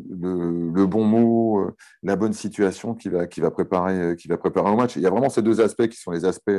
[0.85, 1.69] bon mot,
[2.03, 4.95] la bonne situation qui va, qui va, préparer, qui va préparer au match.
[4.95, 6.51] Il y a vraiment ces deux aspects qui sont les aspects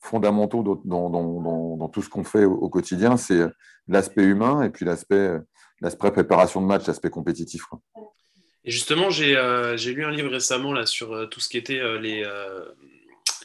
[0.00, 3.16] fondamentaux dans, tout ce qu'on fait au, quotidien.
[3.16, 3.44] C'est
[3.88, 5.38] l'aspect humain et puis l'aspect
[5.98, 7.64] préparation de match, l'aspect compétitif.
[8.64, 9.34] Et justement, j'ai
[9.94, 12.24] lu un livre récemment là, sur tout ce qui était les,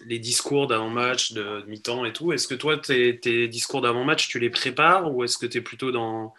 [0.06, 2.34] les discours d'avant-match, de, mi-temps et tout.
[2.34, 5.92] Est-ce que toi, tes, discours d'avant-match, tu les prépares ou est-ce que tu es plutôt
[5.92, 6.34] dans,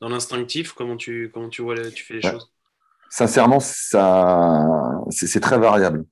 [0.00, 0.72] dans l'instinctif?
[0.72, 2.50] Comment tu, comment tu vois tu fais les choses?
[3.10, 4.66] Sincèrement, ça,
[5.10, 6.04] c'est très variable.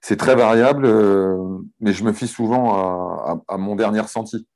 [0.00, 1.36] C'est très variable, euh,
[1.80, 4.46] mais je me fie souvent à, mon dernier ressenti.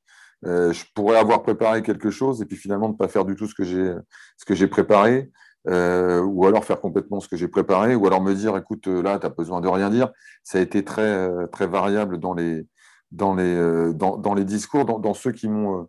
[0.46, 3.46] Euh, je pourrais avoir préparé quelque chose et puis finalement ne pas faire du tout
[3.46, 5.30] ce que j'ai préparé.
[5.66, 9.18] Euh, ou alors faire complètement ce que j'ai préparé, ou alors me dire, écoute, là,
[9.18, 10.10] tu as besoin de rien dire.
[10.42, 12.66] Ça a été très, euh, très variable dans les,
[13.12, 15.88] dans les, euh, dans, les discours, dans, ceux qui m'ont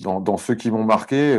[0.00, 0.36] dans,
[0.84, 1.38] marqué.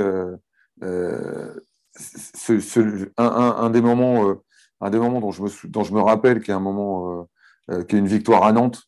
[3.18, 4.36] Un, des moments,
[4.82, 7.30] un des moments dont je me, dont je me rappelle, qui est un moment,
[7.70, 8.82] qui est une victoire à Nantes,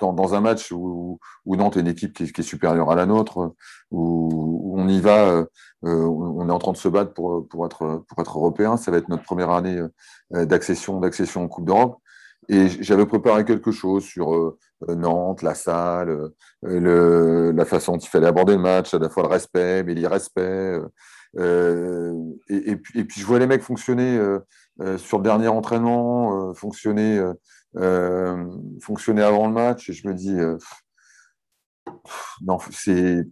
[0.00, 3.54] dans, un match où, Nantes est une équipe qui est, supérieure à la nôtre,
[3.90, 5.44] où, on y va,
[5.82, 8.76] on est en train de se battre pour, pour, être, pour être européen.
[8.76, 9.80] Ça va être notre première année
[10.30, 11.98] d'accession, d'accession en Coupe d'Europe.
[12.48, 14.56] Et j'avais préparé quelque chose sur
[14.88, 16.30] Nantes, la salle,
[16.62, 19.94] le, la façon dont il fallait aborder le match, à la fois le respect, mais
[19.94, 20.80] l'irrespect.
[21.38, 22.14] Euh,
[22.48, 27.22] et, et, puis, je vois les mecs fonctionner euh, sur le dernier entraînement, fonctionner
[27.76, 28.46] euh,
[28.80, 30.58] fonctionner avant le match et je me dis, euh,
[32.42, 33.24] non, c'est.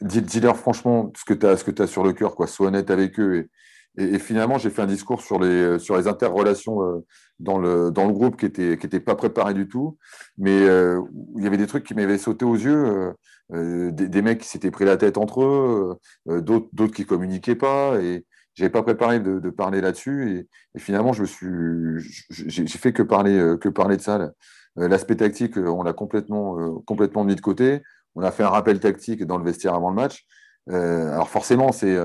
[0.00, 2.48] Dis-leur franchement ce que tu as, ce que as sur le cœur, quoi.
[2.48, 3.48] Sois honnête avec eux.
[3.96, 7.04] Et, finalement, j'ai fait un discours sur les, sur les interrelations euh,
[7.38, 9.98] dans, le, dans le groupe qui n'était qui était pas préparé du tout.
[10.38, 13.12] Mais il y avait des trucs qui m'avaient sauté aux yeux.
[13.50, 18.00] Des, des, mecs qui s'étaient pris la tête entre eux, d'autres qui communiquaient pas.
[18.00, 22.92] Et, j'avais pas préparé de, de parler là-dessus et, finalement je me suis j'ai fait
[22.92, 24.32] que parler euh, que parler de ça
[24.78, 27.82] euh, l'aspect tactique euh, on l'a complètement complètement mis de côté.
[28.14, 30.26] On a fait un rappel tactique dans le vestiaire avant le match.
[30.68, 31.98] Alors forcément c'est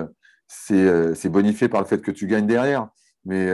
[0.48, 2.88] c'est bonifié par le fait que tu gagnes derrière
[3.26, 3.48] mais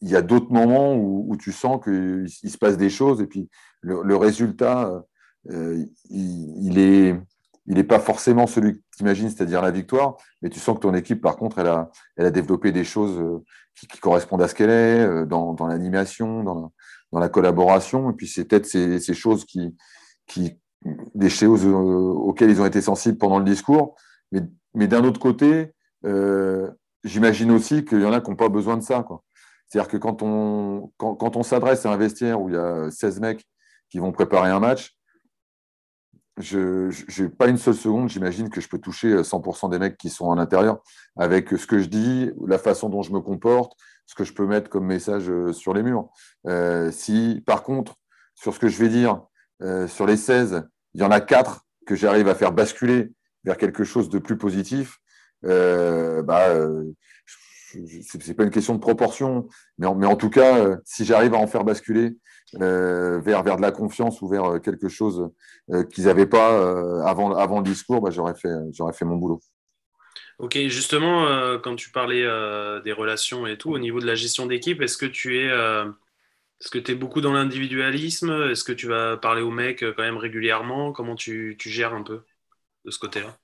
[0.00, 3.26] il y a d'autres moments où, où, tu sens qu'il se passe des choses et
[3.26, 3.50] puis
[3.82, 5.04] le, le résultat
[5.48, 7.14] il, est
[7.70, 10.80] il n'est pas forcément celui que tu imagines, c'est-à-dire la victoire, mais tu sens que
[10.80, 13.44] ton équipe, par contre, elle a, elle a développé des choses euh,
[13.76, 16.72] qui, correspondent à ce qu'elle est, euh, dans, l'animation, dans
[17.20, 18.10] la, collaboration.
[18.10, 19.72] Et puis, c'est peut-être ces, choses qui,
[21.14, 23.94] des choses euh, auxquelles ils ont été sensibles pendant le discours.
[24.32, 25.72] Mais, d'un autre côté,
[27.04, 29.06] j'imagine aussi qu'il y en a qui n'ont pas besoin de ça.
[29.68, 33.20] C'est-à-dire que quand on, quand on s'adresse à un vestiaire où il y a 16
[33.20, 33.44] mecs
[33.90, 34.96] qui vont préparer un match,
[36.40, 39.96] je n'ai pas une seule seconde, j'imagine que je peux toucher 100% euh, des mecs
[39.96, 40.82] qui sont à l'intérieur
[41.16, 43.72] avec ce que je dis, la façon dont je me comporte,
[44.06, 46.08] ce que je peux mettre comme message euh, sur les murs.
[46.46, 47.96] Euh, si, par contre,
[48.34, 49.22] sur ce que je vais dire,
[49.88, 50.62] sur les 16,
[50.94, 53.12] il y en a 4 que j'arrive à faire basculer
[53.44, 54.98] vers quelque chose de plus positif,
[55.42, 56.54] bah,
[58.22, 61.38] c'est pas une question de proportion, mais en, mais en tout cas, si j'arrive à
[61.38, 62.16] en faire basculer
[62.60, 65.30] euh, vers, vers de la confiance ou vers euh, quelque chose
[65.70, 66.58] euh, qu'ils n'avaient pas
[67.08, 68.48] avant, avant le discours, bah, j'aurais fait,
[68.92, 69.40] fait mon boulot.
[70.38, 72.22] Ok, justement, quand tu parlais
[72.82, 76.70] des relations et tout, au niveau de la gestion d'équipe, est-ce que tu es, est-ce
[76.70, 78.48] que tu es beaucoup dans l'individualisme?
[78.50, 80.92] Est-ce que tu vas parler aux mecs quand même régulièrement?
[80.92, 82.22] Comment tu, tu, gères un peu
[82.86, 83.36] de ce côté-là?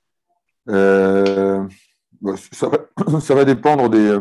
[2.53, 2.79] Ça, va,
[3.21, 4.19] ça, va, dépendre des,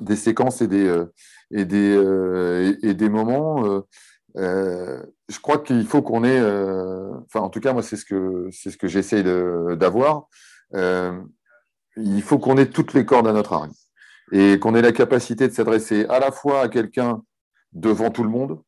[0.00, 1.04] des séquences et des,
[1.50, 3.64] et des, euh, et, des moments.
[3.64, 3.80] Euh,
[4.36, 8.48] euh, je crois qu'il faut qu'on ait, enfin en tout cas moi c'est ce que
[8.50, 10.28] c'est ce que j'essaie d'avoir.
[10.72, 13.72] il faut qu'on ait toutes les cordes à notre arme
[14.32, 17.22] et qu'on ait la capacité de s'adresser à la fois à quelqu'un
[17.72, 18.60] devant tout le monde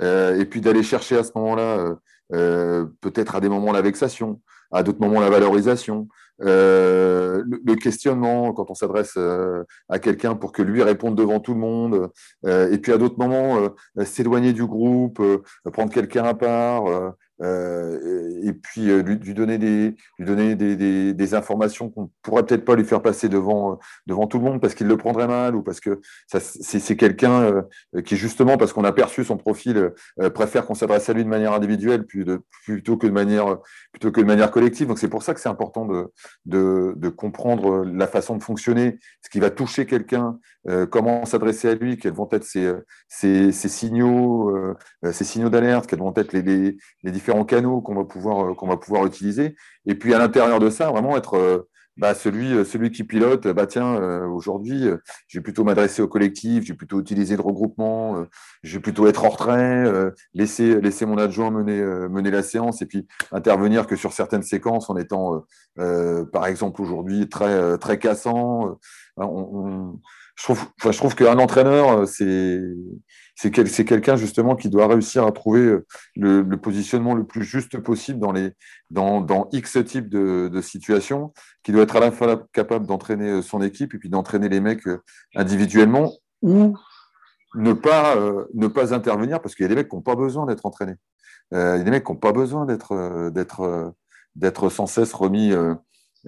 [0.00, 1.96] et puis d'aller chercher à ce moment-là
[2.30, 4.40] peut-être à des moments la vexation,
[4.72, 6.08] à d'autres moments la valorisation,
[6.42, 11.54] euh, le, questionnement quand on s'adresse euh, à quelqu'un pour que lui réponde devant tout
[11.54, 12.10] le monde,
[12.46, 13.70] euh, et puis à d'autres moments
[14.04, 15.22] s'éloigner du groupe,
[15.72, 21.34] prendre quelqu'un à part, et puis lui, lui, donner des, lui donner des, des, des
[21.34, 24.86] informations qu'on pourrait peut-être pas lui faire passer devant, devant tout le monde parce qu'il
[24.86, 27.64] le prendrait mal ou parce que c'est quelqu'un
[28.04, 29.92] qui justement parce qu'on a perçu son profil
[30.34, 33.58] préfère qu'on s'adresse à lui de manière individuelle plutôt que de manière
[33.92, 34.86] plutôt que de manière collective.
[34.86, 36.10] Donc c'est pour ça que c'est important de,
[36.46, 41.74] de, comprendre la façon de fonctionner, ce qui va toucher quelqu'un, euh, comment s'adresser à
[41.74, 42.72] lui, quels vont être ses,
[43.08, 48.76] ses, signaux, euh, signaux d'alerte, quels vont être les, différents canaux qu'on va pouvoir va
[48.76, 49.56] pouvoir utiliser.
[49.86, 51.66] Et puis à l'intérieur de ça, vraiment être
[52.00, 54.96] bah, celui, euh, celui qui pilote, bah, tiens, euh, aujourd'hui, euh,
[55.28, 58.24] je vais plutôt m'adresser au collectif, je vais plutôt utiliser le regroupement,
[58.62, 59.84] je vais plutôt être en retrait,
[60.32, 64.88] laisser, laisser mon adjoint mener, mener la séance et puis intervenir que sur certaines séquences
[64.88, 65.44] en étant,
[65.76, 68.78] par exemple, aujourd'hui, très, très cassant.
[70.40, 72.60] Je trouve, qu'un entraîneur, c'est
[73.34, 73.50] c'est
[73.84, 78.20] quelqu'un justement qui doit réussir à trouver euh, le, positionnement le plus juste possible
[78.90, 83.42] dans, X types de, de, situations, qui doit être à la fois capable d'entraîner euh,
[83.42, 85.02] son équipe et puis d'entraîner les mecs euh,
[85.34, 86.76] individuellement ou
[87.54, 88.14] ne pas,
[88.92, 90.96] intervenir parce qu'il y a des mecs qui n'ont pas besoin d'être entraînés.
[91.52, 93.94] il y a des mecs qui n'ont pas besoin d'être,
[94.70, 95.54] sans cesse remis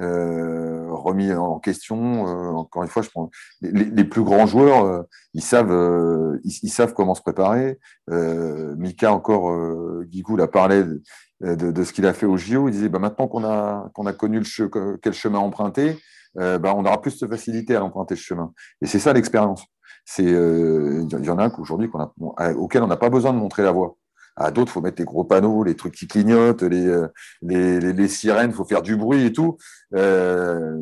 [0.00, 2.26] euh, remis en question.
[2.26, 5.02] Euh, encore une fois, je prends les, plus grands joueurs, euh,
[5.34, 7.78] ils savent, ils, savent comment se préparer.
[8.08, 9.52] Mika encore,
[10.04, 10.84] Guigou l'a parlé
[11.40, 12.68] de, ce qu'il a fait au JO.
[12.68, 15.98] Il disait, bah, maintenant qu'on a qu'on a connu le quel chemin emprunter,
[16.34, 18.52] bah, on aura plus de facilité à emprunter ce chemin.
[18.80, 19.64] Et c'est ça l'expérience.
[20.04, 21.90] C'est il y en a qu'aujourd'hui
[22.56, 23.96] auquel on n'a pas besoin de montrer la voie.
[24.36, 27.08] À d'autres, il faut mettre des gros panneaux, les trucs qui clignotent, les, euh,
[27.42, 29.58] les, les, sirènes, il faut faire du bruit et tout.
[29.94, 30.78] Euh,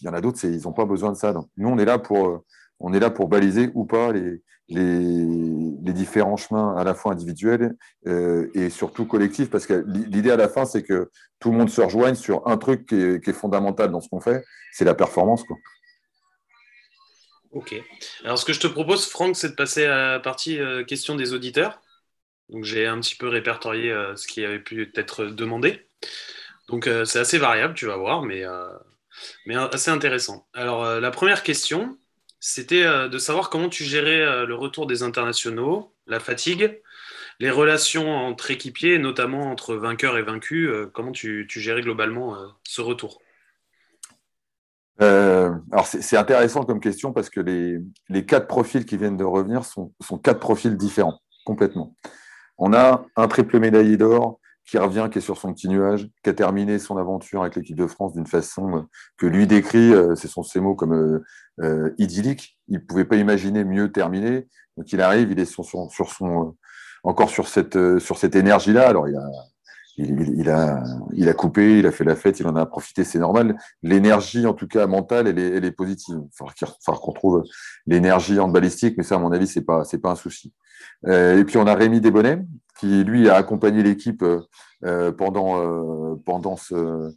[0.00, 1.32] il y en a d'autres, ils n'ont pas besoin de ça.
[1.32, 2.44] Donc, nous, on est là pour,
[2.80, 5.26] on est là pour baliser ou pas les, les,
[5.82, 10.36] les différents chemins à la fois individuels euh, et surtout collectifs, parce que l'idée à
[10.36, 13.90] la fin, c'est que tout le monde se rejoigne sur un truc qui est, fondamental
[13.90, 15.44] dans ce qu'on fait, c'est la performance.
[15.44, 15.58] Quoi.
[17.52, 17.74] Ok.
[18.24, 21.34] Alors, ce que je te propose, Franck, c'est de passer à la partie question des
[21.34, 21.82] auditeurs.
[22.48, 25.88] Donc j'ai un petit peu répertorié euh, ce qui avait pu être demandé.
[26.68, 28.68] Donc euh, c'est assez variable, tu vas voir, mais, euh,
[29.46, 30.46] mais assez intéressant.
[30.52, 31.96] Alors la première question,
[32.40, 36.80] c'était de savoir comment tu gérais le retour des internationaux, la fatigue,
[37.40, 40.70] les relations entre équipiers, notamment entre vainqueurs et vaincus.
[40.92, 43.22] comment tu, gérais globalement ce retour?
[44.98, 47.78] Alors c'est intéressant comme question parce que les,
[48.08, 51.96] les, quatre profils qui viennent de revenir sont, sont quatre profils différents, complètement.
[52.58, 56.30] On a un triple médaillé d'or qui revient, qui est sur son petit nuage, qui
[56.30, 58.80] a terminé son aventure avec l'équipe de France d'une façon euh,
[59.18, 61.22] que lui décrit, euh, ce sont ses mots comme
[61.60, 62.58] euh, idyllique.
[62.68, 64.48] Il ne pouvait pas imaginer mieux terminer.
[64.76, 66.56] Donc il arrive, il est sur son, sur son
[67.02, 68.88] encore sur cette, sur cette énergie-là.
[68.88, 69.28] Alors il a,
[69.96, 73.18] il, a, il a coupé, il a fait la fête, il en a profité, c'est
[73.18, 73.56] normal.
[73.82, 76.16] L'énergie, en tout cas mentale, elle est, elle est positive.
[76.18, 77.44] Il falloir qu'on trouve
[77.86, 80.52] l'énergie en balistique, mais ça, à mon avis, c'est pas, pas un souci.
[81.06, 82.44] Euh, et puis on a Rémi Desbonnets,
[82.78, 84.24] qui lui a accompagné l'équipe
[84.84, 87.12] euh, pendant, euh, pendant ce,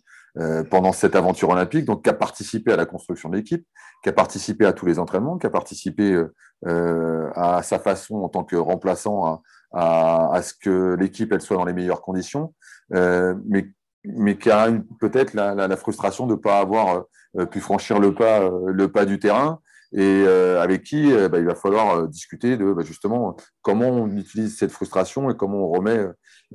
[0.69, 3.65] pendant cette aventure olympique, donc qui a participé à la construction de l'équipe,
[4.03, 6.23] qui a participé à tous les entraînements, qui a participé
[6.63, 9.41] à sa façon en tant que remplaçant
[9.73, 12.53] à, à, ce que l'équipe elle soit dans les meilleures conditions,
[12.91, 13.67] mais,
[14.03, 17.06] mais qui a peut-être la, la, la, frustration de ne pas avoir
[17.49, 19.60] pu franchir le pas, le pas du terrain
[19.93, 23.89] et euh, avec qui euh, bah, il va falloir euh, discuter de bah, justement comment
[23.89, 26.06] on utilise cette frustration et comment on remet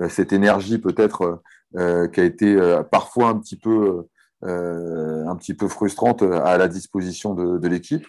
[0.09, 1.43] cette énergie peut-être
[1.75, 2.57] qui a été
[2.91, 4.07] parfois un petit peu
[4.43, 8.07] un petit peu frustrante à la disposition de, de l'équipe.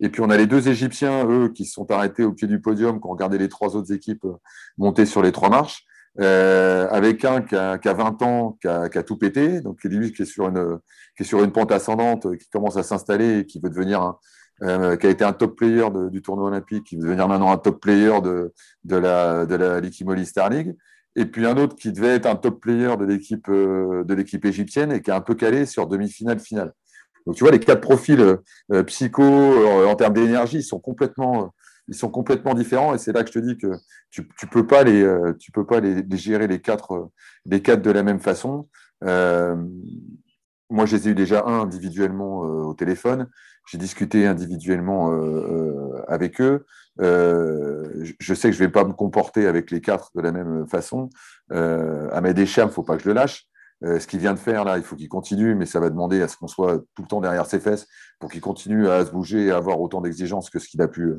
[0.00, 2.60] Et puis on a les deux Égyptiens, eux, qui se sont arrêtés au pied du
[2.60, 4.26] podium, qui ont regardé les trois autres équipes
[4.78, 5.84] monter sur les trois marches,
[6.20, 9.60] euh, avec un qui a, qui a 20 ans, qui a, qui a, tout pété,
[9.60, 10.78] donc lui qui est sur une
[11.16, 14.18] qui est sur une pente ascendante, qui commence à s'installer et qui veut devenir un,
[14.62, 17.80] euh, qui a été un top player du tournoi olympique, qui devenir maintenant un top
[17.80, 18.52] player de,
[18.96, 20.74] la, de la Likimoli Star League.
[21.14, 24.44] Et puis un autre qui devait être un top player de l'équipe euh, de l'équipe
[24.44, 26.72] égyptienne et qui est un peu calé sur demi-finale finale.
[27.24, 31.54] Donc tu vois les quatre profils euh, psycho en termes d'énergie, ils sont complètement
[31.86, 33.68] ils sont complètement différents et c'est là que je te dis que
[34.10, 37.10] tu tu peux pas les tu peux pas les, gérer les quatre
[37.46, 38.68] les quatre de la même façon.
[39.02, 43.28] moi, je les ai eu déjà un individuellement au téléphone.
[43.70, 46.64] J'ai discuté individuellement euh, euh, avec eux.
[47.00, 50.32] Euh, je sais que je ne vais pas me comporter avec les quatre de la
[50.32, 51.10] même façon.
[51.50, 53.46] à mes déchets, il ne faut pas que je le lâche.
[53.82, 56.28] ce qu'il vient de faire là, il faut qu'il continue, mais ça va demander à
[56.28, 57.86] ce qu'on soit tout le temps derrière ses fesses
[58.18, 60.88] pour qu'il continue à se bouger et à avoir autant d'exigences que ce qu'il a
[60.88, 61.14] pu,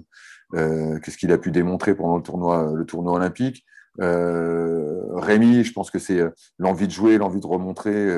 [0.54, 3.64] que ce qu'il a pu démontrer pendant le tournoi, le tournoi olympique.
[4.00, 6.22] Rémi, je pense que c'est
[6.58, 8.18] l'envie de jouer, l'envie de remontrer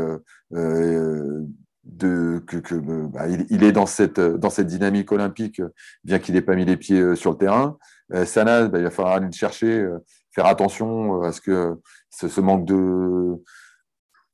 [1.83, 5.61] de, que, que bah, il, est dans cette, dans cette dynamique olympique,
[6.03, 7.77] bien qu'il n'ait pas mis les pieds euh, sur le terrain.
[8.13, 9.99] Euh, bah, il va falloir aller le chercher, euh,
[10.31, 11.75] faire attention à ce que
[12.09, 13.41] ce, manque de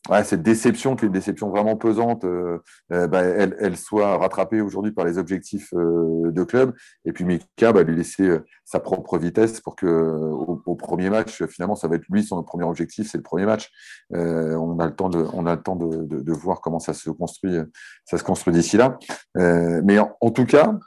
[0.10, 2.60] ouais, cette déception, qui est une déception vraiment pesante, euh,
[2.92, 6.74] euh, bah, elle, soit rattrapée aujourd'hui par les objectifs euh, de club.
[7.06, 11.76] Et puis Mika, bah, lui laisser sa propre vitesse pour que au, premier match, finalement,
[11.76, 13.70] ça va être lui son premier objectif, c'est le premier match.
[14.12, 17.58] on a le temps de, on a le temps de, voir comment ça se construit,
[18.06, 18.98] ça se construit d'ici là.
[19.36, 20.78] mais en, en, tout cas,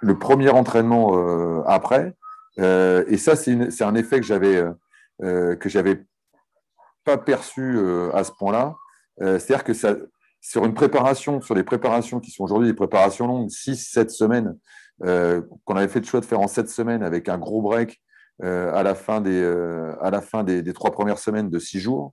[0.00, 2.14] le premier entraînement après,
[2.58, 4.64] et ça, c'est un effet que j'avais
[5.20, 6.06] que j'avais
[7.06, 8.74] pas perçu euh, à ce point-là.
[9.22, 9.94] Euh, c'est-à-dire que ça,
[10.40, 14.56] sur une préparation, sur les préparations qui sont aujourd'hui des préparations longues, 6-7 semaines,
[15.04, 18.02] euh, qu'on avait fait le choix de faire en 7 semaines avec un gros break
[18.42, 19.42] à la fin, des,
[20.02, 22.12] à la fin des, trois premières semaines de 6 jours.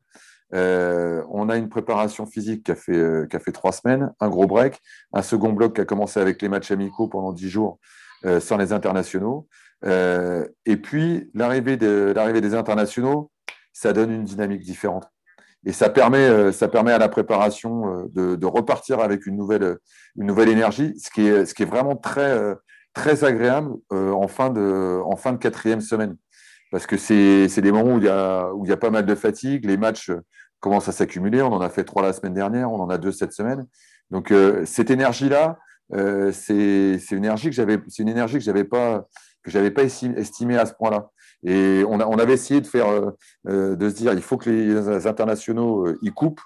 [0.53, 4.47] on a une préparation physique qui a, fait, qui a fait 3 semaines, un gros
[4.47, 4.79] break,
[5.11, 7.77] un second bloc qui a commencé avec les matchs amicaux pendant 10 jours
[8.39, 9.49] sans les internationaux.
[9.83, 13.32] et puis l'arrivée de, des internationaux
[13.73, 15.05] ça donne une dynamique différente.
[15.65, 19.77] Et ça permet, euh, ça permet à la préparation euh, de, repartir avec une nouvelle,
[20.17, 22.55] une nouvelle énergie, ce qui est, ce qui est vraiment très, euh,
[22.93, 26.15] très agréable en, fin de, en fin de quatrième semaine.
[26.71, 29.05] Parce que c'est des moments où il, y a, où il y a pas mal
[29.05, 30.11] de fatigue, les matchs
[30.59, 31.41] commencent à s'accumuler.
[31.41, 33.65] On en a fait trois la semaine dernière, on en a deux cette semaine.
[34.09, 34.33] Donc
[34.65, 35.57] cette énergie-là,
[36.31, 39.05] c'est une énergie que j'avais, c'est une énergie que j'avais pas
[39.43, 41.09] que j'avais pas estimée à ce point-là.
[41.45, 43.11] Et on, avait essayé de faire, euh,
[43.47, 46.41] euh, de se dire, il faut que les internationaux euh, y coupent,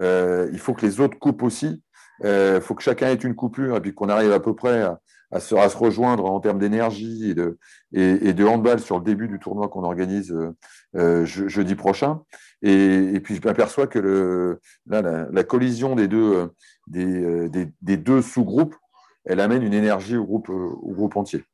[0.00, 1.82] il faut que les autres coupent aussi,
[2.24, 4.82] il faut que chacun ait une coupure et puis qu'on arrive à peu près
[5.30, 7.34] à, se, rejoindre en termes d'énergie
[7.92, 10.34] et de, handball sur le début du tournoi qu'on organise
[10.94, 12.20] jeudi prochain.
[12.62, 16.50] Et, puis je m'aperçois que la, collision des deux,
[16.88, 17.48] des,
[17.80, 18.74] des deux sous-groupes,
[19.24, 21.44] elle amène une énergie au groupe, au groupe entier.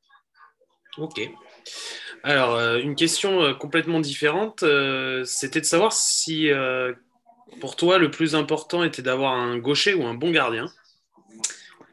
[0.97, 1.21] Ok.
[2.23, 6.51] Alors, euh, une question euh, complètement différente, euh, c'était de savoir si
[7.61, 10.67] pour toi le plus important était d'avoir un gaucher ou un bon gardien.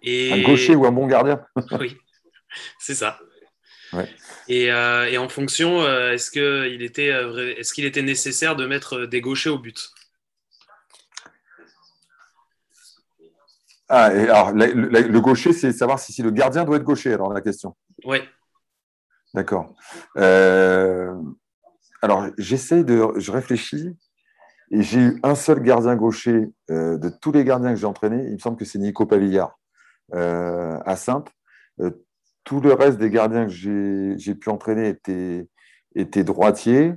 [0.04, 0.34] Et...
[0.34, 1.42] Un gaucher ou un bon gardien
[1.80, 1.98] Oui,
[2.80, 3.20] c'est ça.
[4.48, 9.58] Et, en fonction, est-ce qu'il était, est qu'il était nécessaire de mettre des gauchers au
[9.58, 9.92] but?
[13.88, 17.42] Ah, alors, le, gaucher, c'est savoir si, si, le gardien doit être gaucher, alors la
[17.42, 17.76] question.
[18.04, 18.18] Oui.
[19.36, 19.76] D'accord.
[20.18, 21.14] Euh,
[22.02, 23.06] alors, j'essaye de.
[23.18, 23.90] Je réfléchis.
[24.72, 28.24] Et j'ai eu un seul gardien gaucher euh, de tous les gardiens que j'ai entraînés.
[28.26, 29.60] Il me semble que c'est Nico Pavillard
[30.16, 31.28] euh, à Sainte.
[32.44, 33.52] tout le reste des gardiens que
[34.18, 35.48] j'ai pu entraîner étaient,
[35.96, 36.94] étaient droitiers.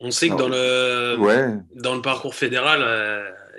[0.00, 1.16] On sait que dans le,
[1.80, 2.82] dans le parcours fédéral,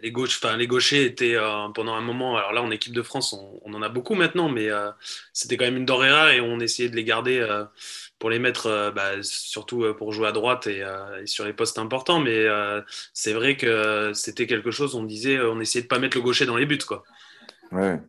[0.04, 3.34] les, gauches, les gauchers étaient euh, pendant un moment, alors là en équipe de France,
[3.64, 4.92] on, en a beaucoup maintenant, mais euh,
[5.32, 7.64] c'était quand même une denrée rare et on essayait de les garder euh,
[8.20, 10.84] pour les mettre, bah, surtout pour jouer à droite et,
[11.26, 12.20] sur les postes importants.
[12.22, 12.46] Mais
[13.14, 16.46] c'est vrai que c'était quelque chose, on disait, on essayait de pas mettre le gaucher
[16.46, 16.80] dans les buts.
[16.88, 17.04] Quoi.
[17.74, 18.00] Ouais.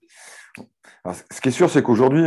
[1.33, 2.23] ce qui est sûr, c'est qu'aujourd'hui,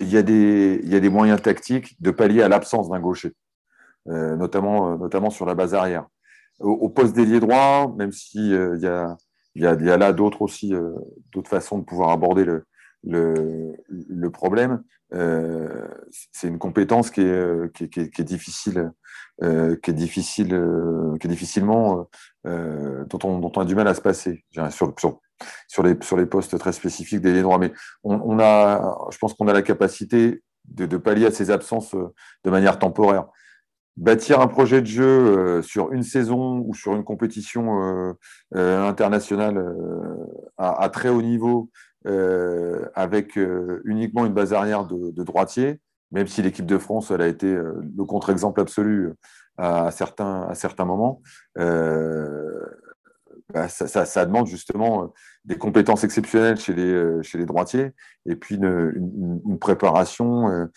[0.00, 3.32] il y, a des, moyens tactiques de pallier à l'absence d'un gaucher,
[4.06, 6.06] notamment sur la base arrière
[6.60, 9.16] au, poste d'ailier droit, même s'il euh, y, a,
[9.54, 10.92] y, a, là d'autres aussi, euh,
[11.32, 12.44] d'autres façons de pouvoir aborder
[13.02, 14.82] le, problème.
[15.12, 15.88] Euh,
[16.32, 18.92] c'est une compétence qui est, difficile,
[19.40, 20.48] qui est difficile,
[21.18, 22.08] qui est difficilement,
[22.44, 27.58] dont, on, a du mal à se passer sur, les, postes très spécifiques des droits.
[27.58, 27.72] Mais
[28.04, 31.94] on, a, je pense qu'on a la capacité de, pallier à ces absences
[32.44, 33.26] de manière temporaire
[34.00, 38.12] bâtir un projet de jeu euh, sur une saison ou sur une compétition euh,
[38.56, 39.62] euh, internationale
[40.56, 41.70] à, très haut niveau
[42.94, 43.38] avec
[43.84, 45.80] uniquement une base arrière de, droitier,
[46.12, 49.12] même si l'équipe de France elle a été le contre-exemple absolu
[49.58, 51.20] à certains, à certains moments,
[53.52, 55.12] bah, ça, demande justement
[55.44, 57.90] des compétences exceptionnelles chez les, chez les droitiers
[58.26, 60.68] et puis une, préparation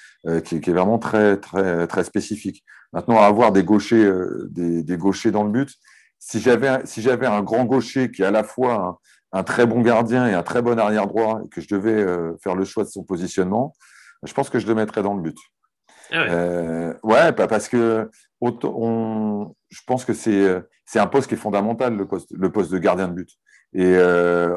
[0.43, 2.63] qui, qui, est vraiment très, très, très spécifique.
[2.93, 5.75] Maintenant, avoir des gauchers, euh, des, gauchers dans le but,
[6.19, 8.99] si j'avais si j'avais un grand gaucher qui est à la fois
[9.31, 12.33] un, très bon gardien et un très bon arrière droit et que je devais euh,
[12.41, 13.73] faire le choix de son positionnement,
[14.21, 15.37] je pense que je le mettrais dans le but.
[16.11, 16.27] Ah ouais.
[16.29, 18.11] Euh, ouais, parce que
[18.43, 23.29] je pense que c'est un poste qui est fondamental le poste de gardien de but.
[23.73, 23.97] Et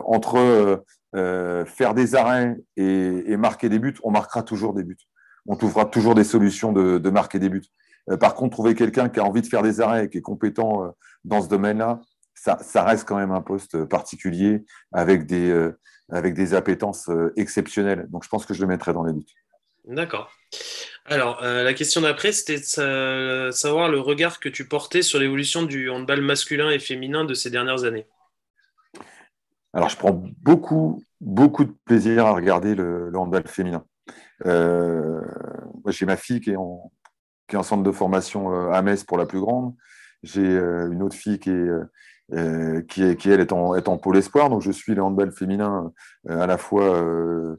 [0.04, 0.84] entre
[1.66, 4.96] faire des arrêts et, marquer des buts, on marquera toujours des buts.
[5.46, 7.62] On trouvera toujours des solutions de, marquer des buts.
[8.10, 10.22] Euh, par contre, trouver quelqu'un qui a envie de faire des arrêts et qui est
[10.22, 10.88] compétent euh,
[11.24, 12.00] dans ce domaine-là,
[12.34, 15.78] ça, reste quand même un poste particulier avec des, euh,
[16.10, 18.06] avec des appétences exceptionnelles.
[18.10, 19.24] Donc, je pense que je le mettrai dans les buts.
[19.86, 20.30] D'accord.
[21.08, 25.62] Alors, euh, la question d'après, c'était de savoir le regard que tu portais sur l'évolution
[25.62, 28.06] du handball masculin et féminin de ces dernières années.
[29.72, 33.84] Alors, je prends beaucoup, beaucoup de plaisir à regarder le, handball féminin.
[34.46, 35.20] Euh,
[35.88, 36.90] j'ai ma fille qui est, en,
[37.46, 39.74] qui est en centre de formation euh, à Metz pour la plus grande.
[40.24, 41.68] J'ai une autre fille qui est
[42.32, 44.50] euh, qui, qui, elle, est en, est en pôle espoir.
[44.50, 45.92] Donc, je suis le handball féminin
[46.28, 47.56] euh, à la fois euh,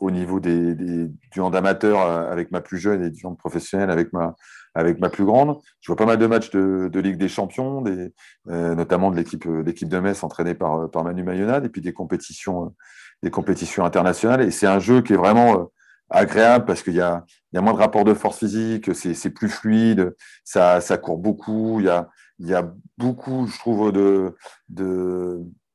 [0.00, 3.90] au niveau des, des, du hand amateur avec ma plus jeune et du hand professionnel
[3.90, 4.34] avec ma,
[4.74, 5.58] avec ma plus grande.
[5.80, 8.12] Je vois pas mal de matchs de, de Ligue des Champions, des,
[8.46, 12.74] notamment de l'équipe, de Metz entraînée par, par Manu Mayonade, et puis des compétitions,
[13.22, 14.42] des compétitions internationales.
[14.42, 15.70] Et c'est un jeu qui est vraiment
[16.10, 19.14] agréable parce qu'il y a, il y a moins de rapports de force physique, c'est,
[19.14, 22.08] c'est plus fluide, ça, ça court beaucoup, il y a,
[22.38, 24.34] il y a beaucoup, je trouve, de,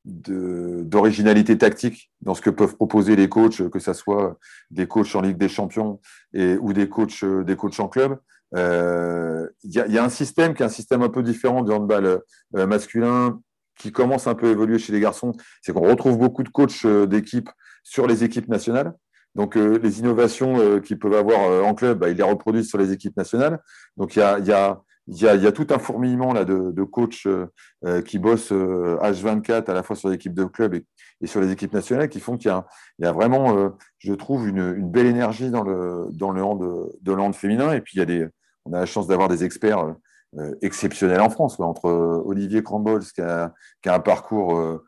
[0.06, 4.38] d'originalité tactique dans ce que peuvent proposer les coachs, que ce soit
[4.72, 6.00] des coachs en Ligue des Champions
[6.34, 8.18] et, ou des coachs, des coachs en club.
[8.56, 12.22] Euh, il y, a, un système qui est un système un peu différent du handball
[12.56, 13.42] euh, masculin
[13.80, 15.32] qui commence un peu à évoluer chez les garçons.
[15.62, 17.50] C'est qu'on retrouve beaucoup de coachs euh, d'équipe
[17.84, 18.94] sur les équipes nationales.
[19.36, 23.18] Donc, les innovations qu'ils peuvent avoir en club, bah, ils les reproduisent sur les équipes
[23.18, 23.60] nationales.
[23.98, 26.72] Donc, il y a il y, a, il y a, tout un fourmillement là, de,
[26.72, 30.86] de coachs euh, qui bossent euh, H24 à la fois sur l'équipe de club et,
[31.22, 34.48] et, sur les équipes nationales qui font qu'il y, y, a vraiment, euh, je trouve,
[34.48, 37.74] une, une, belle énergie dans le, dans le hand, de hand féminin.
[37.74, 38.28] Et puis, il y a des,
[38.66, 39.94] on a la chance d'avoir des experts
[40.38, 41.90] euh, exceptionnels en France, entre
[42.26, 44.82] Olivier Crambols, qui a, qui a un parcours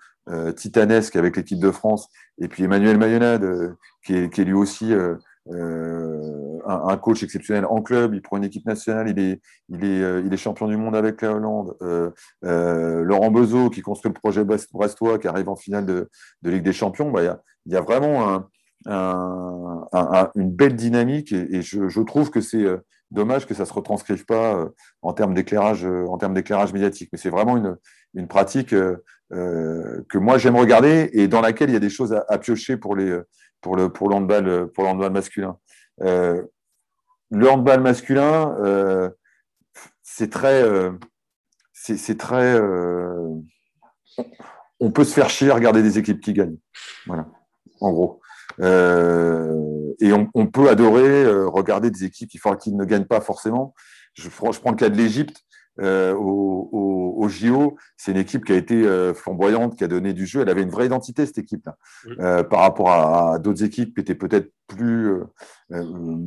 [0.56, 2.08] titanesque avec l'équipe de France,
[2.42, 4.92] et puis Emmanuel Mayonade, qui est, qui est lui aussi
[5.52, 10.02] euh, un, coach exceptionnel en club, il prend une équipe nationale, il est, il est,
[10.02, 11.76] euh, il est champion du monde avec la Hollande.
[11.82, 12.12] Euh,
[12.44, 16.10] euh Laurent Bezo qui construit le projet Brestois, qui arrive en finale de,
[16.42, 17.12] de Ligue des Champions.
[17.12, 18.48] Bah, il, y a, y a vraiment un,
[18.88, 22.66] un, un, une belle dynamique et, je, trouve que c'est
[23.12, 24.68] dommage que ça se retranscrive pas
[25.02, 25.86] en termes d'éclairage,
[26.74, 27.10] médiatique.
[27.12, 27.78] Mais c'est vraiment une,
[28.14, 32.38] une pratique que moi j'aime regarder et dans laquelle il y a des choses à,
[32.38, 33.20] piocher pour les
[33.62, 35.58] pour le, pour l'handball, masculin.
[37.32, 39.10] Le handball masculin, euh,
[40.04, 40.64] c'est très.
[40.64, 40.92] Euh,
[41.74, 42.60] c'est, très
[44.80, 46.58] on peut se faire chier à regarder des équipes qui gagnent.
[47.06, 47.28] Voilà,
[47.80, 48.22] en gros.
[48.60, 53.76] et on, peut adorer regarder des équipes qui, qui ne gagnent pas forcément.
[54.16, 55.46] Je, je prends le cas de l'Égypte.
[55.82, 59.88] Euh, au, au, au, JO, c'est une équipe qui a été euh, flamboyante, qui a
[59.88, 60.42] donné du jeu.
[60.42, 61.78] Elle avait une vraie identité, cette équipe-là,
[62.20, 65.26] euh, par rapport à, à d'autres équipes qui étaient peut-être plus, euh,
[65.74, 66.18] euh,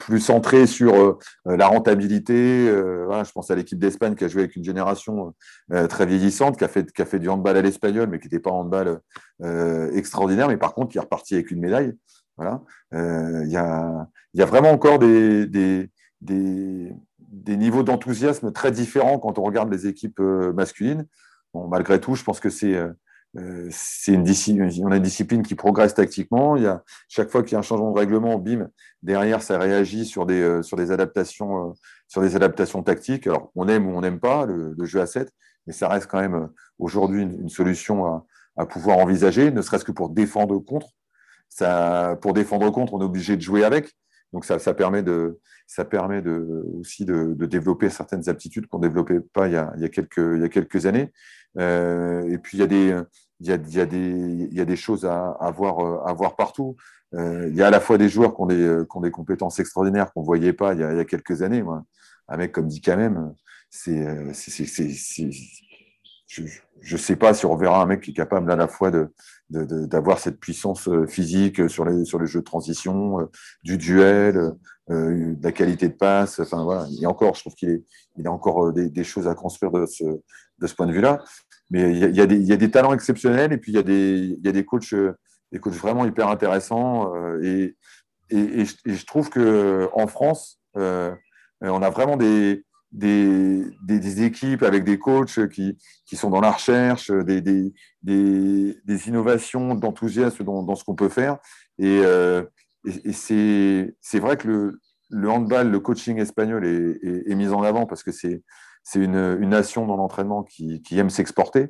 [0.00, 2.68] plus centrées sur la rentabilité.
[3.06, 5.34] Voilà, je pense à l'équipe d'Espagne qui a joué avec une génération
[5.88, 8.40] très vieillissante, qui a, fait, qui a fait du handball à l'espagnol, mais qui n'était
[8.40, 9.00] pas un handball
[9.94, 11.94] extraordinaire, mais par contre qui est reparti avec une médaille.
[12.36, 12.62] Voilà.
[12.92, 15.90] Il y, a, y a vraiment encore des, des,
[16.20, 16.92] des
[17.30, 21.06] des niveaux d'enthousiasme très différents quand on regarde les équipes euh, masculines.
[21.54, 22.92] Bon, malgré tout, je pense que c'est euh, euh,
[23.70, 26.56] c'est une discipline, on a une discipline qui progresse tactiquement.
[26.56, 28.68] Il y a, chaque fois qu'il y a un changement de règlement, bim,
[29.02, 31.74] derrière, ça réagit sur des, sur des, adaptations,
[32.08, 33.26] sur des adaptations tactiques.
[33.26, 35.32] Alors, on aime ou on n'aime pas le, jeu à 7,
[35.66, 38.24] mais ça reste quand même aujourd'hui une, solution à,
[38.56, 40.88] à, pouvoir envisager, ne serait-ce que pour défendre contre.
[41.48, 43.94] Ça, pour défendre contre, on est obligé de jouer avec.
[44.32, 48.78] Donc, ça, ça permet de, ça permet de, aussi de, de, développer certaines aptitudes qu'on
[48.78, 51.12] ne développait pas il y, a, il, y a quelques, il y a quelques années.
[51.58, 53.00] Euh, et puis, il y, a des,
[53.40, 56.06] il, y a, il, y a des, il y a des choses à, à, voir,
[56.06, 56.76] à voir partout.
[57.14, 59.10] Euh, il y a à la fois des joueurs qui ont des, qui ont des
[59.10, 61.62] compétences extraordinaires qu'on ne voyait pas il y, a, il y a quelques années.
[61.62, 61.82] Moi.
[62.28, 63.34] Un mec comme dit quand même,
[63.68, 63.96] c'est
[66.30, 68.90] je ne sais pas si on verra un mec qui est capable à la fois
[68.90, 69.10] de,
[69.50, 73.24] d'avoir cette puissance euh, physique sur les, sur les jeux de transition, euh,
[73.64, 74.36] du duel,
[74.90, 76.38] euh, de la qualité de passe.
[76.38, 76.86] Enfin, voilà.
[77.00, 77.84] Et encore, je trouve qu'il est,
[78.16, 81.22] il a encore des, choses à construire de ce, de ce point de vue-là.
[81.70, 83.82] Mais il y, a, des, y, a, des, talents exceptionnels et puis il y a
[83.82, 84.94] des, il y a des, coachs,
[85.52, 87.12] des coachs vraiment hyper intéressants.
[87.42, 87.76] Et,
[88.30, 95.48] et, et, je, trouve qu'en France, on a vraiment des, des, équipes avec des coachs
[95.48, 95.76] qui,
[96.12, 97.72] sont dans la recherche, des,
[99.06, 101.38] innovations, d'enthousiasme dans, ce qu'on peut faire.
[101.78, 102.42] Et, euh,
[102.84, 104.78] et, c'est vrai que
[105.08, 108.42] le, handball, le coaching espagnol est, mis en avant parce que c'est
[108.94, 111.68] une, une nation dans l'entraînement qui, aime s'exporter.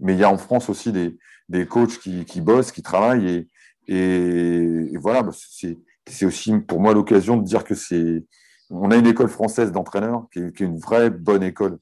[0.00, 3.48] Mais il y a en France aussi des, coachs qui, qui bossent, qui travaillent.
[3.86, 5.32] Et, et, voilà, bah,
[6.06, 8.24] c'est aussi pour moi l'occasion de dire que c'est
[8.70, 11.78] on a une école française d'entraîneurs qui, est une vraie bonne école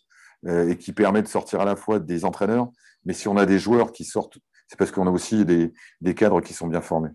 [0.47, 2.69] euh, et qui permet de sortir à la fois des entraîneurs,
[3.05, 5.73] mais si on a des joueurs qui sortent, c'est parce qu'on a aussi des,
[6.15, 7.11] cadres qui sont bien formés.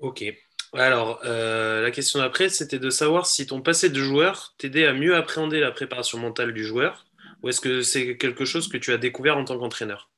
[0.00, 0.24] Ok.
[0.74, 4.92] alors, euh, la question d'après, c'était de savoir si ton passé de joueur t'aidait à
[4.92, 7.06] mieux appréhender la préparation mentale du joueur,
[7.42, 10.10] ou est-ce que c'est quelque chose que tu as découvert en tant qu'entraîneur?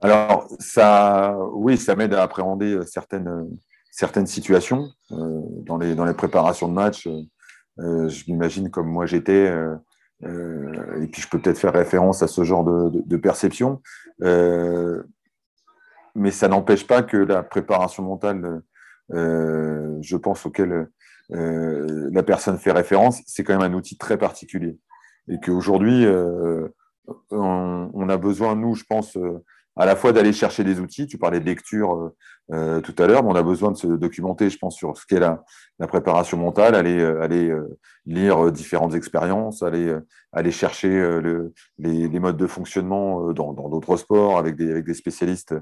[0.00, 3.48] Alors, ça, oui, ça m'aide à appréhender certaines,
[3.92, 7.06] certaines situations euh, dans, les, dans les préparations de match.
[7.78, 9.46] Euh, je m'imagine comme moi j'étais,
[10.24, 13.80] et puis je peux peut-être faire référence à ce genre de, de perception
[16.14, 18.62] mais ça n'empêche pas que la préparation mentale,
[19.12, 20.88] euh, je pense, auquel
[21.32, 24.78] euh, la personne fait référence, c'est quand même un outil très particulier.
[25.28, 26.68] Et qu'aujourd'hui, euh,
[27.30, 29.16] on, on, a besoin, nous, je pense,
[29.76, 31.06] à la fois d'aller chercher des outils.
[31.06, 32.12] Tu parlais de lecture
[32.52, 35.06] euh, tout à l'heure, mais on a besoin de se documenter, je pense, sur ce
[35.06, 35.42] qu'est la,
[35.78, 39.96] la, préparation mentale, aller, euh, aller euh, lire différentes expériences, aller,
[40.32, 44.94] aller chercher le, les, les, modes de fonctionnement dans d'autres sports avec des, avec des
[44.94, 45.54] spécialistes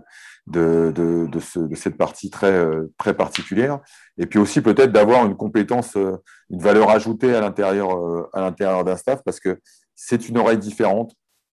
[0.46, 2.66] de, de, de, ce, de, cette partie très,
[2.98, 3.80] très particulière.
[4.16, 7.90] Et puis aussi peut-être d'avoir une compétence, une valeur ajoutée à l'intérieur
[8.32, 9.60] à l'intérieur d'un staff parce que
[9.94, 11.12] c'est une oreille différente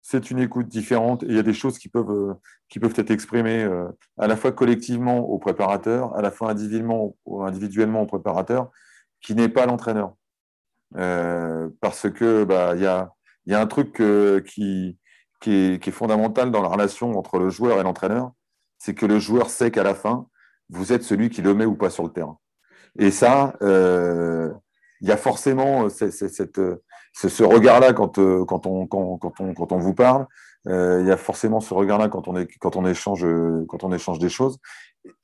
[0.06, 2.34] c'est une écoute différente et il y a des choses qui peuvent, euh,
[2.68, 3.88] qui peuvent être exprimées euh,
[4.18, 8.70] à la fois collectivement au préparateur, à la fois individuellement, individuellement au préparateur,
[9.22, 10.14] qui n'est pas l'entraîneur.
[10.96, 13.14] Euh, parce que bah, y, a,
[13.46, 13.94] y a un truc
[14.44, 14.98] qui,
[15.40, 18.32] qui est fondamental dans la relation entre le joueur et l'entraîneur,
[18.76, 20.26] c'est que le joueur sait qu'à la fin,
[20.68, 22.38] vous êtes celui qui le met ou pas sur le terrain.
[22.98, 26.60] Et ça, il y a forcément cette,
[27.14, 30.26] c'est ce regard-là quand, euh, quand, on, quand, quand, on, quand on vous parle.
[30.66, 33.24] Euh, il y a forcément ce regard-là quand, on quand, échange,
[33.68, 34.58] quand on échange des choses.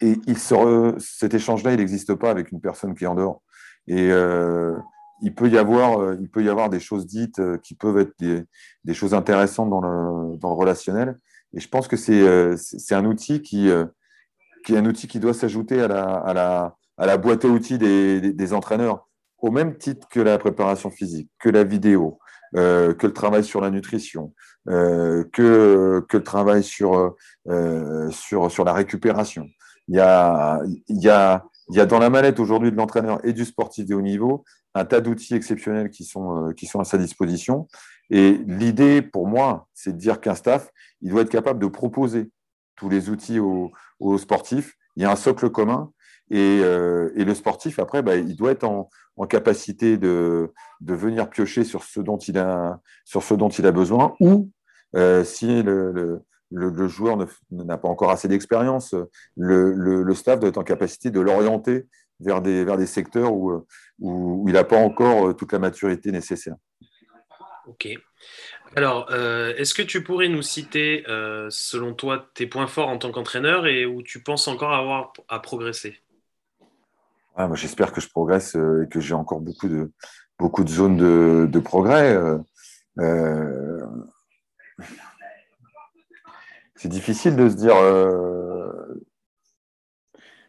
[0.01, 3.43] Et il se cet échange-là, il n'existe pas avec une personne qui est en dehors.
[3.89, 4.77] Et euh,
[5.21, 8.45] il, peut y avoir, il peut y avoir des choses dites qui peuvent être des,
[8.85, 11.19] des choses intéressantes dans le, dans relationnel.
[11.55, 13.69] Et je pense que c'est, c'est un outil qui,
[14.65, 17.49] qui est un outil qui doit s'ajouter à la, à, la, à la boîte à
[17.49, 19.09] outils des, des entraîneurs
[19.43, 22.19] au même titre que la préparation physique, que la vidéo,
[22.57, 24.35] euh, que le travail sur la nutrition,
[24.69, 27.15] euh, que, que le travail sur,
[27.49, 29.47] euh, sur, sur la récupération.
[29.89, 33.25] Il y a, il y, a, il y a dans la mallette aujourd'hui de l'entraîneur
[33.25, 36.85] et du sportif de haut niveau un tas d'outils exceptionnels qui sont, qui sont à
[36.85, 37.67] sa disposition.
[38.09, 40.71] Et l'idée pour moi, c'est de dire qu'un staff,
[41.01, 42.31] il doit être capable de proposer
[42.77, 44.75] tous les outils aux, aux sportifs.
[44.97, 45.93] Il y a un socle commun
[46.31, 48.89] et, euh, et le sportif, après, bah, il doit être en,
[49.29, 50.51] capacité de,
[50.81, 54.49] venir piocher sur ce dont il a, sur ce dont il a besoin, ou
[54.97, 56.23] euh, si le,
[56.89, 57.19] joueur
[57.51, 58.95] n'a pas encore assez d'expérience,
[59.37, 61.87] le, staff doit être en capacité de l'orienter
[62.19, 63.67] vers des, secteurs où,
[63.99, 66.57] il n'a pas encore toute la maturité nécessaire.
[67.67, 67.89] Ok.
[68.77, 72.99] Alors, euh, est-ce que tu pourrais nous citer, euh, selon toi, tes points forts en
[72.99, 76.01] tant qu'entraîneur et où tu penses encore avoir à progresser?
[77.37, 79.93] Ah, j'espère que je progresse euh, et que j'ai encore beaucoup de,
[80.39, 80.97] beaucoup de zones
[81.47, 82.15] de, progrès.
[82.15, 82.39] Euh,
[82.99, 83.87] euh
[86.77, 87.75] c'est difficile de se dire.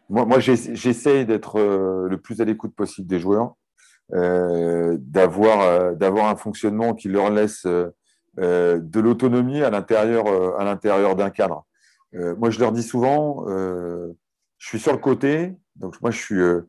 [0.08, 3.54] Moi, moi j'essaye d'être le plus à l'écoute possible des joueurs,
[4.10, 11.66] d'avoir d'avoir un fonctionnement qui leur laisse de l'autonomie à l'intérieur à l'intérieur d'un cadre.
[12.14, 16.66] moi, je leur dis souvent, je suis sur le côté, donc moi, je suis, euh,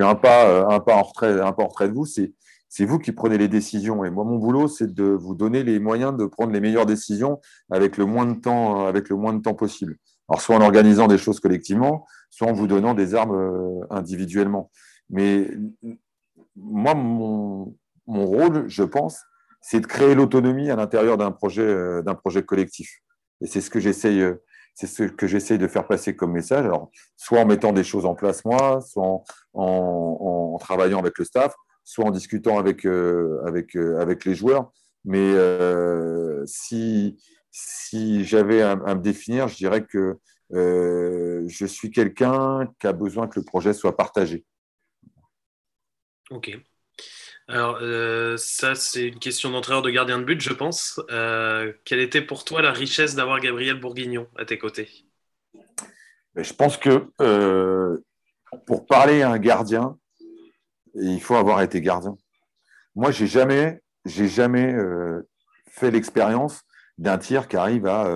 [0.00, 2.06] un, pas, euh, un, pas en retrait, de vous.
[2.06, 4.04] C'est, vous qui prenez les décisions.
[4.04, 7.40] Et moi, mon boulot, c'est de vous donner les moyens de prendre les meilleures décisions
[7.70, 8.92] avec le moins de temps,
[9.42, 9.96] temps possible.
[10.28, 14.70] Alors, soit en organisant des choses collectivement, soit en vous donnant des armes euh, individuellement.
[15.10, 15.50] Mais
[16.56, 17.74] moi, mon,
[18.06, 19.20] rôle, je pense,
[19.60, 23.00] c'est de créer l'autonomie à l'intérieur d'un projet collectif.
[23.42, 24.24] Et c'est ce que j'essaye
[24.74, 26.64] c'est ce que j'essaye de faire passer comme message.
[26.64, 29.22] Alors, soit en mettant des choses en place moi, soit
[29.54, 31.54] en, travaillant avec le staff,
[31.84, 33.42] soit en discutant avec, euh,
[33.76, 34.72] euh, avec les joueurs.
[35.04, 40.18] Mais euh, si, si j'avais à, à, me définir, je dirais que
[40.50, 44.44] je suis quelqu'un qui a besoin que le projet soit partagé.
[46.30, 46.50] Ok.
[47.48, 51.00] Alors, euh, ça, c'est une question d'entraîneur de gardien de but, je pense.
[51.10, 54.88] Euh, quelle était pour toi la richesse d'avoir Gabriel Bourguignon à tes côtés?
[56.36, 57.98] Je pense que euh,
[58.66, 59.98] pour parler à un gardien,
[60.94, 62.16] il faut avoir été gardien.
[62.94, 64.74] Moi, j'ai jamais, j'ai jamais
[65.70, 66.62] fait l'expérience
[66.98, 68.06] d'un tir qui arrive à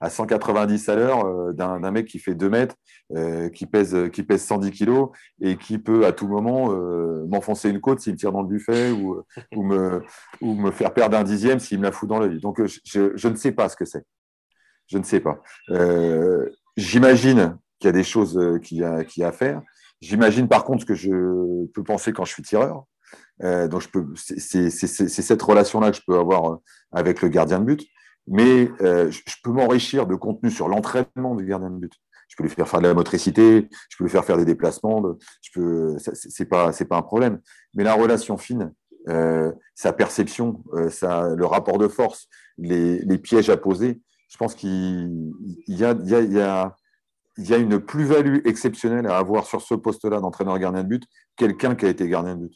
[0.00, 2.76] à 190 à l'heure euh, d'un mec qui fait 2 mètres,
[3.16, 7.70] euh, qui, pèse, qui pèse 110 kilos et qui peut à tout moment euh, m'enfoncer
[7.70, 9.22] une côte s'il me tire dans le buffet ou,
[9.54, 10.02] ou, me,
[10.40, 12.40] ou me faire perdre un dixième s'il me la fout dans l'œil.
[12.40, 14.04] Donc je, je, ne sais pas ce que c'est.
[14.86, 15.42] Je ne sais pas.
[16.76, 19.62] J'imagine qu'il y a des choses qu'il y, a, y a à faire.
[20.00, 22.84] J'imagine par contre ce que je peux penser quand je suis tireur.
[23.40, 26.58] donc je peux, c'est, cette relation-là que je peux avoir
[26.92, 27.86] avec le gardien de but.
[28.30, 31.92] Mais je peux m'enrichir de contenu sur l'entraînement du gardien de but
[32.28, 35.02] je peux lui faire faire de la motricité, je peux lui faire faire des déplacements,
[35.40, 37.40] je peux, c'est pas, c'est pas un problème.
[37.74, 38.72] Mais la relation fine,
[39.08, 45.32] euh, sa perception, euh, le rapport de force, les, pièges à poser, je pense qu'il
[45.66, 46.70] y a, y a, y
[47.40, 51.04] y a une plus-value exceptionnelle à avoir sur ce poste-là d'entraîneur gardien de but,
[51.36, 52.54] quelqu'un qui a été gardien de but.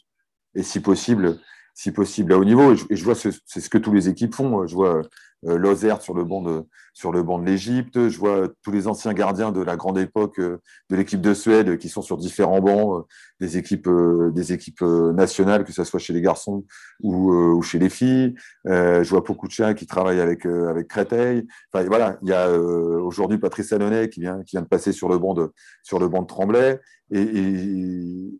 [0.55, 1.39] Et si possible,
[1.73, 2.73] si possible à haut niveau.
[2.89, 4.65] Et je, vois, c'est ce que tous les équipes font.
[4.67, 5.01] Je vois
[5.45, 6.63] euh, Lozert sur le banc de,
[6.93, 8.07] sur le banc de l'Égypte.
[8.07, 10.59] Je vois tous les anciens gardiens de la grande époque euh,
[10.89, 13.03] de l'équipe de Suède qui sont sur différents bancs euh,
[13.39, 13.89] des équipes,
[14.33, 16.63] des équipes nationales, que ce soit chez les garçons
[17.01, 18.35] ou, ou chez les filles.
[18.65, 21.45] je vois chiens qui travaillent avec, avec Créteil.
[21.73, 25.09] Enfin, voilà, il y a aujourd'hui Patrice Annonay qui vient, qui vient de passer sur
[25.09, 25.51] le banc de,
[25.83, 26.79] sur le banc de Tremblay.
[27.11, 28.39] Et, et,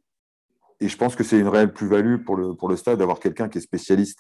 [0.80, 3.62] et je pense que c'est une réelle plus-value pour le, stade d'avoir quelqu'un qui est
[3.62, 4.20] spécialiste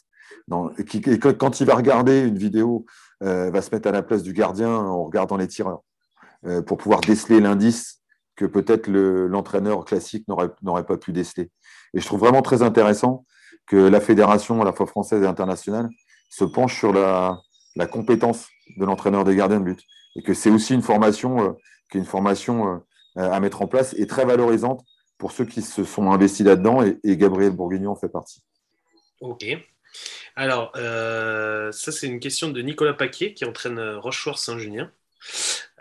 [0.78, 2.86] et quand il va regarder une vidéo,
[3.24, 5.82] euh, va se mettre à la place du gardien en regardant les tireurs
[6.46, 8.02] euh, pour pouvoir déceler l'indice
[8.36, 11.52] que peut-être l'entraîneur classique n'aurait pas pu déceler.
[11.94, 13.26] Et je trouve vraiment très intéressant
[13.68, 15.88] que la fédération, à la fois française et internationale,
[16.30, 17.40] se penche sur la,
[17.92, 18.48] compétence
[18.78, 19.80] de l'entraîneur des gardiens de but.
[20.16, 21.52] Et que c'est aussi une formation, euh,
[21.92, 22.82] qui une formation
[23.16, 24.84] à mettre en place et très valorisante
[25.24, 26.84] pour ceux qui se sont investis là-dedans.
[26.84, 28.44] Et, et Gabriel Bourguignon en fait partie.
[29.22, 29.46] Ok.
[30.36, 34.92] Alors, euh, ça, c'est une question de Nicolas Paquier qui entraîne euh, Rochefort-Saint-Junien.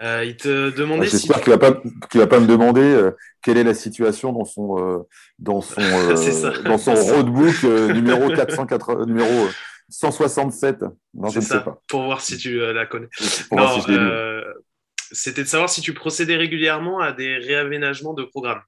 [0.00, 1.08] Euh, il te demandait.
[1.08, 1.70] J'espère qu'il ne va,
[2.14, 3.10] va, pas me demander
[3.42, 5.04] quelle est la situation dans son,
[5.40, 5.80] dans son,
[6.64, 7.64] dans son roadbook
[7.94, 9.48] numéro, 480, numéro
[9.88, 10.84] 167.
[11.14, 11.82] Non, je ne sais pas.
[11.88, 13.08] Pour voir si tu la connais.
[15.10, 18.62] C'était de savoir si tu procédais régulièrement à des réaménagements de programmes.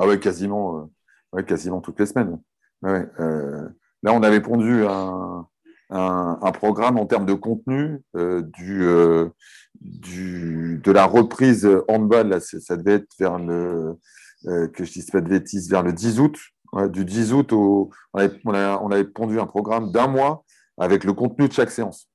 [0.00, 0.88] Ah ouais, quasiment,
[1.32, 2.38] ouais, quasiment toutes les semaines.
[2.82, 3.06] Ouais,
[4.02, 5.46] Là, on avait pondu un,
[6.52, 9.28] programme en termes de contenu euh, du, euh,
[9.80, 12.28] de la reprise handball.
[12.28, 13.96] Là, ça devait être vers le,
[14.46, 16.38] euh, que je dise pas de bêtises, vers le 10 août.
[16.90, 20.44] du 10 août, au, on, avait, on, avait, pondu un programme d'un mois
[20.78, 22.08] avec le contenu de chaque séance.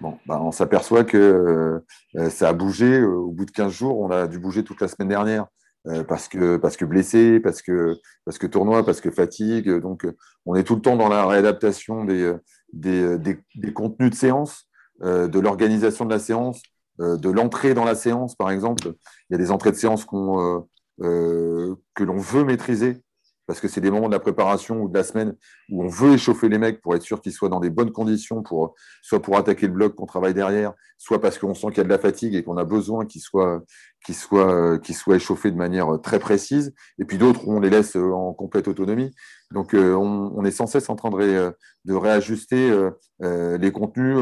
[0.00, 1.82] Bon, ben, on s'aperçoit que
[2.30, 3.02] ça a bougé.
[3.02, 5.46] Au bout de 15 jours, on a dû bouger toute la semaine dernière.
[5.88, 9.68] Euh, parce que parce que blessé, parce que parce que tournoi, parce que fatigue.
[9.80, 10.06] Donc,
[10.46, 12.32] on est tout le temps dans la réadaptation des
[12.72, 14.68] des, des, contenus de séance,
[15.02, 16.62] euh, de l'organisation de la séance,
[17.00, 18.94] euh, de l'entrée dans la séance, par exemple.
[19.28, 23.02] Il y a des entrées de séance que l'on veut maîtriser
[23.46, 25.34] parce que c'est des moments de la préparation ou de la semaine
[25.68, 28.42] où on veut échauffer les mecs pour être sûr qu'ils soient dans des bonnes conditions,
[28.42, 31.80] pour, soit pour attaquer le bloc qu'on travaille derrière, soit parce qu'on sent qu'il y
[31.80, 33.62] a de la fatigue et qu'on a besoin qu'ils soient,
[34.04, 36.74] qu'ils soient, qu'ils soient échauffés de manière très précise.
[36.98, 39.12] Et puis d'autres, on les laisse en complète autonomie.
[39.52, 42.90] Donc, euh, on, on, est sans cesse en train de, de réajuster euh,
[43.22, 44.16] euh, les contenus,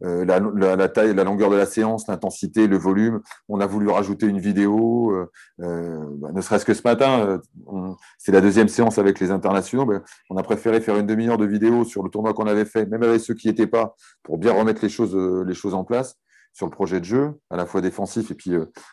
[0.00, 3.20] la, la, la, taille, la longueur de la séance, l'intensité, le volume.
[3.48, 5.14] On a voulu rajouter une vidéo,
[5.58, 7.40] bah, ne serait-ce que ce matin,
[8.18, 9.84] c'est la deuxième séance avec les internationaux.
[9.84, 12.86] Ben, on a préféré faire une demi-heure de vidéo sur le tournoi qu'on avait fait,
[12.86, 15.84] même avec ceux qui n'y étaient pas, pour bien remettre les choses, les choses en
[15.84, 16.16] place
[16.52, 18.52] sur le projet de jeu, à la fois défensif et puis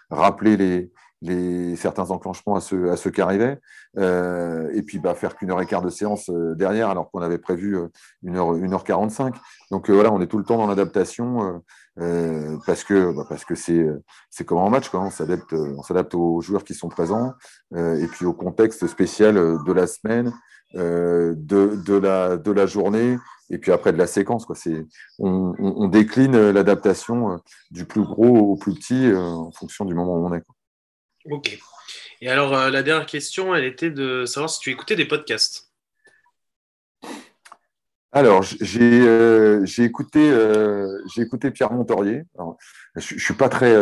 [0.09, 0.91] rappeler les,
[1.21, 3.59] les, certains enclenchements à ceux, à qui arrivaient,
[3.97, 7.21] euh, et puis bah, faire qu'une heure et quart de séance euh, derrière, alors qu'on
[7.21, 7.87] avait prévu euh,
[8.23, 9.35] une heure, une heure 45.
[9.71, 11.61] Donc voilà, on est tout le temps dans l'adaptation
[12.65, 15.01] parce que bah, parce que c'est comme en match, quoi.
[15.01, 17.33] On s'adapte on s'adapte aux joueurs qui sont présents
[17.75, 20.31] et puis au contexte spécial de la semaine,
[20.73, 23.17] de, de la de la journée
[23.49, 24.45] et puis après de la séquence.
[24.45, 24.55] Quoi.
[24.55, 24.85] C'est,
[25.17, 27.41] on, décline l'adaptation
[27.71, 30.43] du plus gros au plus petit en fonction du moment où on est.
[31.25, 31.59] Ok.
[32.21, 35.68] Et alors, euh, la dernière question, elle était de savoir si tu écoutais des podcasts.
[38.11, 42.23] Alors, j'ai euh, écouté, euh, écouté Pierre Montorier.
[42.95, 43.75] je ne suis pas très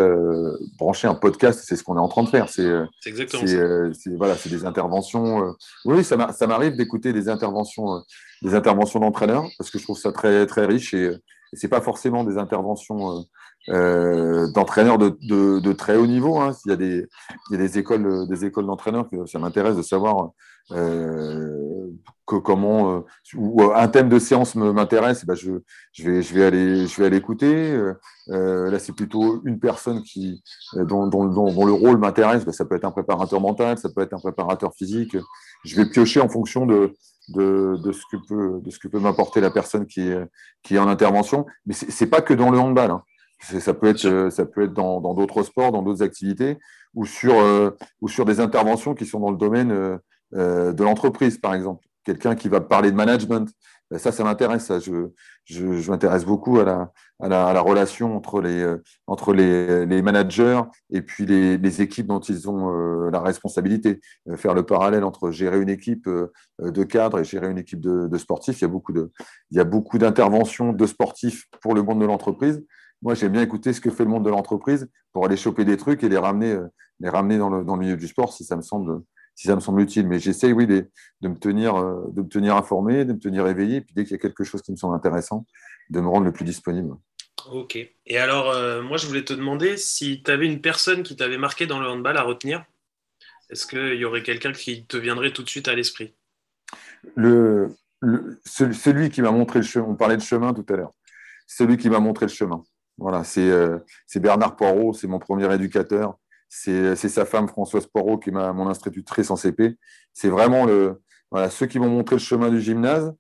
[0.78, 2.50] branché un podcast, c'est ce qu'on est en train de faire.
[2.50, 2.70] C'est
[3.06, 4.12] exactement ça.
[4.18, 5.56] voilà, c'est des interventions.
[5.86, 6.18] oui, ça
[6.48, 8.04] m'arrive d'écouter des interventions,
[8.42, 11.06] des interventions d'entraîneurs parce que je trouve ça très, très riche et,
[11.54, 13.26] et ce n'est pas forcément des interventions
[13.70, 16.40] euh, d'entraîneurs de, de, de, très haut niveau.
[16.40, 16.52] Hein.
[16.66, 17.08] Il, y a des,
[17.50, 20.32] il y a des écoles, des écoles d'entraîneurs que ça m'intéresse de savoir
[20.72, 21.77] euh,
[22.26, 23.00] que, comment euh,
[23.36, 25.26] ou un thème de séance m'intéresse.
[25.26, 25.54] Ben je,
[25.94, 27.80] je, vais, je vais aller, je vais aller écouter.
[28.30, 32.46] Euh, là, c'est plutôt une personne qui dont, dont, dont, le rôle m'intéresse.
[32.46, 35.16] Ben, ça peut être un préparateur mental, ça peut être un préparateur physique.
[35.66, 36.94] Je vais piocher en fonction de
[37.30, 40.24] de, de, ce que peut, de ce que peut m'apporter la personne qui est,
[40.64, 41.46] qui est en intervention.
[41.66, 42.92] Mais c'est pas que dans le handball.
[42.92, 43.04] Hein.
[43.40, 46.58] Ça peut être, ça peut être dans d'autres sports, dans d'autres activités,
[46.96, 47.36] ou sur,
[48.02, 50.00] ou sur des interventions qui sont dans le domaine
[50.32, 51.86] de l'entreprise, par exemple.
[52.04, 53.50] Quelqu'un qui va parler de management,
[53.90, 54.72] ben, ça, ça m'intéresse.
[54.80, 55.10] Je,
[55.46, 59.86] je, m'intéresse beaucoup à la, à, la, à la, relation entre les, euh, entre les,
[59.86, 64.02] les managers et puis les, les, équipes dont ils ont euh, la responsabilité.
[64.28, 66.10] Euh, faire le parallèle entre gérer une équipe
[66.60, 68.60] de cadres et gérer une équipe de, de sportifs.
[68.60, 69.10] Il y a beaucoup de,
[69.52, 72.62] il y a beaucoup d'interventions de sportifs pour le monde de l'entreprise.
[73.02, 75.78] Moi, j'aime bien écouter ce que fait le monde de l'entreprise pour aller choper des
[75.78, 76.60] trucs et les ramener,
[77.00, 79.02] les ramener dans le, dans le milieu du sport si ça me semble,
[79.38, 80.08] si ça me semble utile.
[80.08, 80.90] Mais j'essaye, oui, de,
[81.22, 83.78] de, me tenir, euh, de me tenir informé, de me tenir éveillé.
[83.78, 85.46] Et puis dès qu'il y a quelque chose qui me semble intéressant,
[85.92, 86.96] de me rendre le plus disponible.
[87.52, 87.78] Ok.
[88.08, 91.38] Et alors, euh, moi, je voulais te demander si tu avais une personne qui t'avait
[91.38, 92.66] marqué dans le handball à retenir.
[93.52, 96.16] Est-ce qu'il y aurait quelqu'un qui te viendrait tout de suite à l'esprit?
[97.16, 97.70] Le,
[98.44, 100.94] Celui qui m'a montré le chemin, on parlait de chemin tout à l'heure,
[101.46, 102.64] celui qui m'a montré le chemin.
[102.98, 103.78] Voilà, c'est euh,
[104.16, 106.18] Bernard Poirot, c'est mon premier éducateur
[106.50, 109.78] c'est sa femme Françoise Poirot qui est mon institutrice en CP.
[110.14, 113.14] C'est vraiment le, voilà, ceux qui m'ont montré le chemin du gymnase,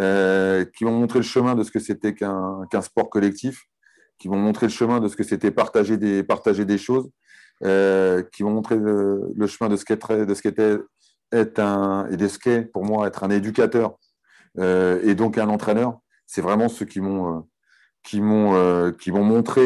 [0.00, 3.64] euh, qui m'ont montré le chemin de ce que c'était qu'un sport collectif,
[4.18, 7.08] qui m'ont montré le chemin de ce que c'était partager des, partager des choses,
[7.64, 10.78] euh, qui m'ont montré le, chemin de ce qu'était de ce qu'était
[11.32, 13.96] être un et de ce qu'est pour moi être un éducateur
[14.58, 15.98] euh, et donc un entraîneur.
[16.26, 17.46] C'est vraiment ceux qui m'ont
[18.02, 19.62] qui m'ont qui m'ont montré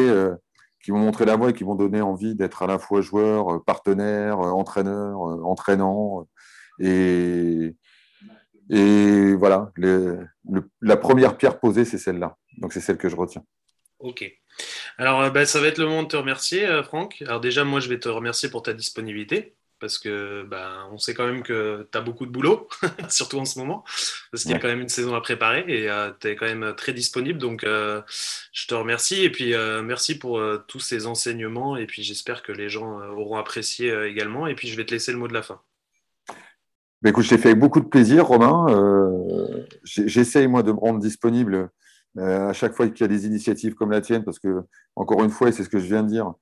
[0.83, 3.55] qui vont montrer la voie et qui vont donner envie d'être à la fois joueur,
[3.55, 6.27] euh, partenaire, euh, entraîneur, euh, entraînant.
[6.79, 7.75] Et,
[9.37, 9.71] voilà,
[10.81, 12.37] la première pierre posée, c'est celle-là.
[12.57, 13.43] Donc c'est celle que je retiens.
[13.99, 14.31] Ok.
[14.97, 17.21] Alors, bah, ça va être le moment de te remercier, Franck.
[17.25, 21.13] Alors déjà, moi, je vais te remercier pour ta disponibilité parce que ben, on sait
[21.13, 22.67] quand même que tu as beaucoup de boulot,
[23.09, 23.83] surtout en ce moment,
[24.31, 26.45] parce qu'il y a quand même une saison à préparer et euh, tu es quand
[26.45, 27.39] même très disponible.
[27.39, 28.01] Donc, euh,
[28.51, 32.51] je te remercie et puis euh, merci pour tous ces enseignements et puis j'espère que
[32.51, 34.47] les gens auront apprécié également.
[34.47, 35.61] Et puis, je vais te laisser le mot de la fin.
[37.01, 38.67] Ben, écoute, je t'ai fait avec beaucoup de plaisir, Romain.
[39.83, 41.69] J'essaye, moi, de me rendre disponible
[42.17, 44.61] à chaque fois qu'il y a des initiatives comme la tienne, parce que,
[44.95, 46.33] encore une fois, et c'est ce que je viens de dire,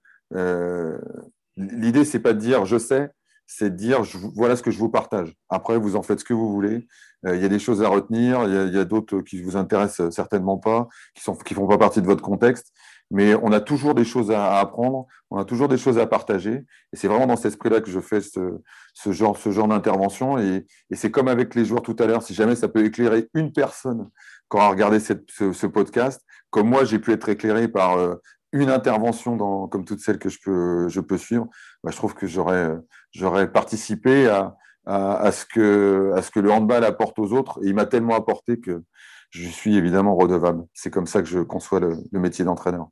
[1.57, 3.09] l'idée, c'est pas de dire je sais,
[3.47, 4.01] c'est de dire
[4.35, 5.33] voilà ce que je vous partage.
[5.49, 6.87] Après, vous en faites ce que vous voulez.
[7.25, 9.57] Euh, il y a des choses à retenir, il y a, d'autres qui ne vous
[9.57, 12.73] intéressent certainement pas, qui ne qui font pas partie de votre contexte.
[13.09, 16.65] Mais on a toujours des choses à, apprendre, on a toujours des choses à partager.
[16.91, 18.59] Et c'est vraiment dans cet esprit-là que je fais ce,
[18.93, 20.37] ce genre, ce genre d'intervention.
[20.37, 23.53] Et, c'est comme avec les joueurs tout à l'heure, si jamais ça peut éclairer une
[23.53, 24.09] personne
[24.49, 28.15] quand on a regardé ce, ce, podcast, comme moi j'ai pu être éclairé par euh,
[28.53, 31.47] une intervention dans, comme toutes celles que je peux, je peux suivre,
[31.83, 32.71] bah, je trouve que j'aurais,
[33.11, 37.59] j'aurais participé à, à, ce que, à ce que le handball apporte aux autres.
[37.63, 38.83] Et il m'a tellement apporté que
[39.29, 40.65] je suis évidemment redevable.
[40.73, 42.87] C'est comme ça que je conçois le, métier d'entraîneur.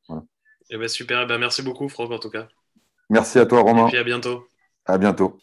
[0.70, 2.48] Eh ben super, eh ben merci beaucoup Franck en tout cas.
[3.10, 3.88] Merci à toi Romain.
[3.88, 4.48] Et puis à bientôt.
[4.86, 5.40] À bientôt.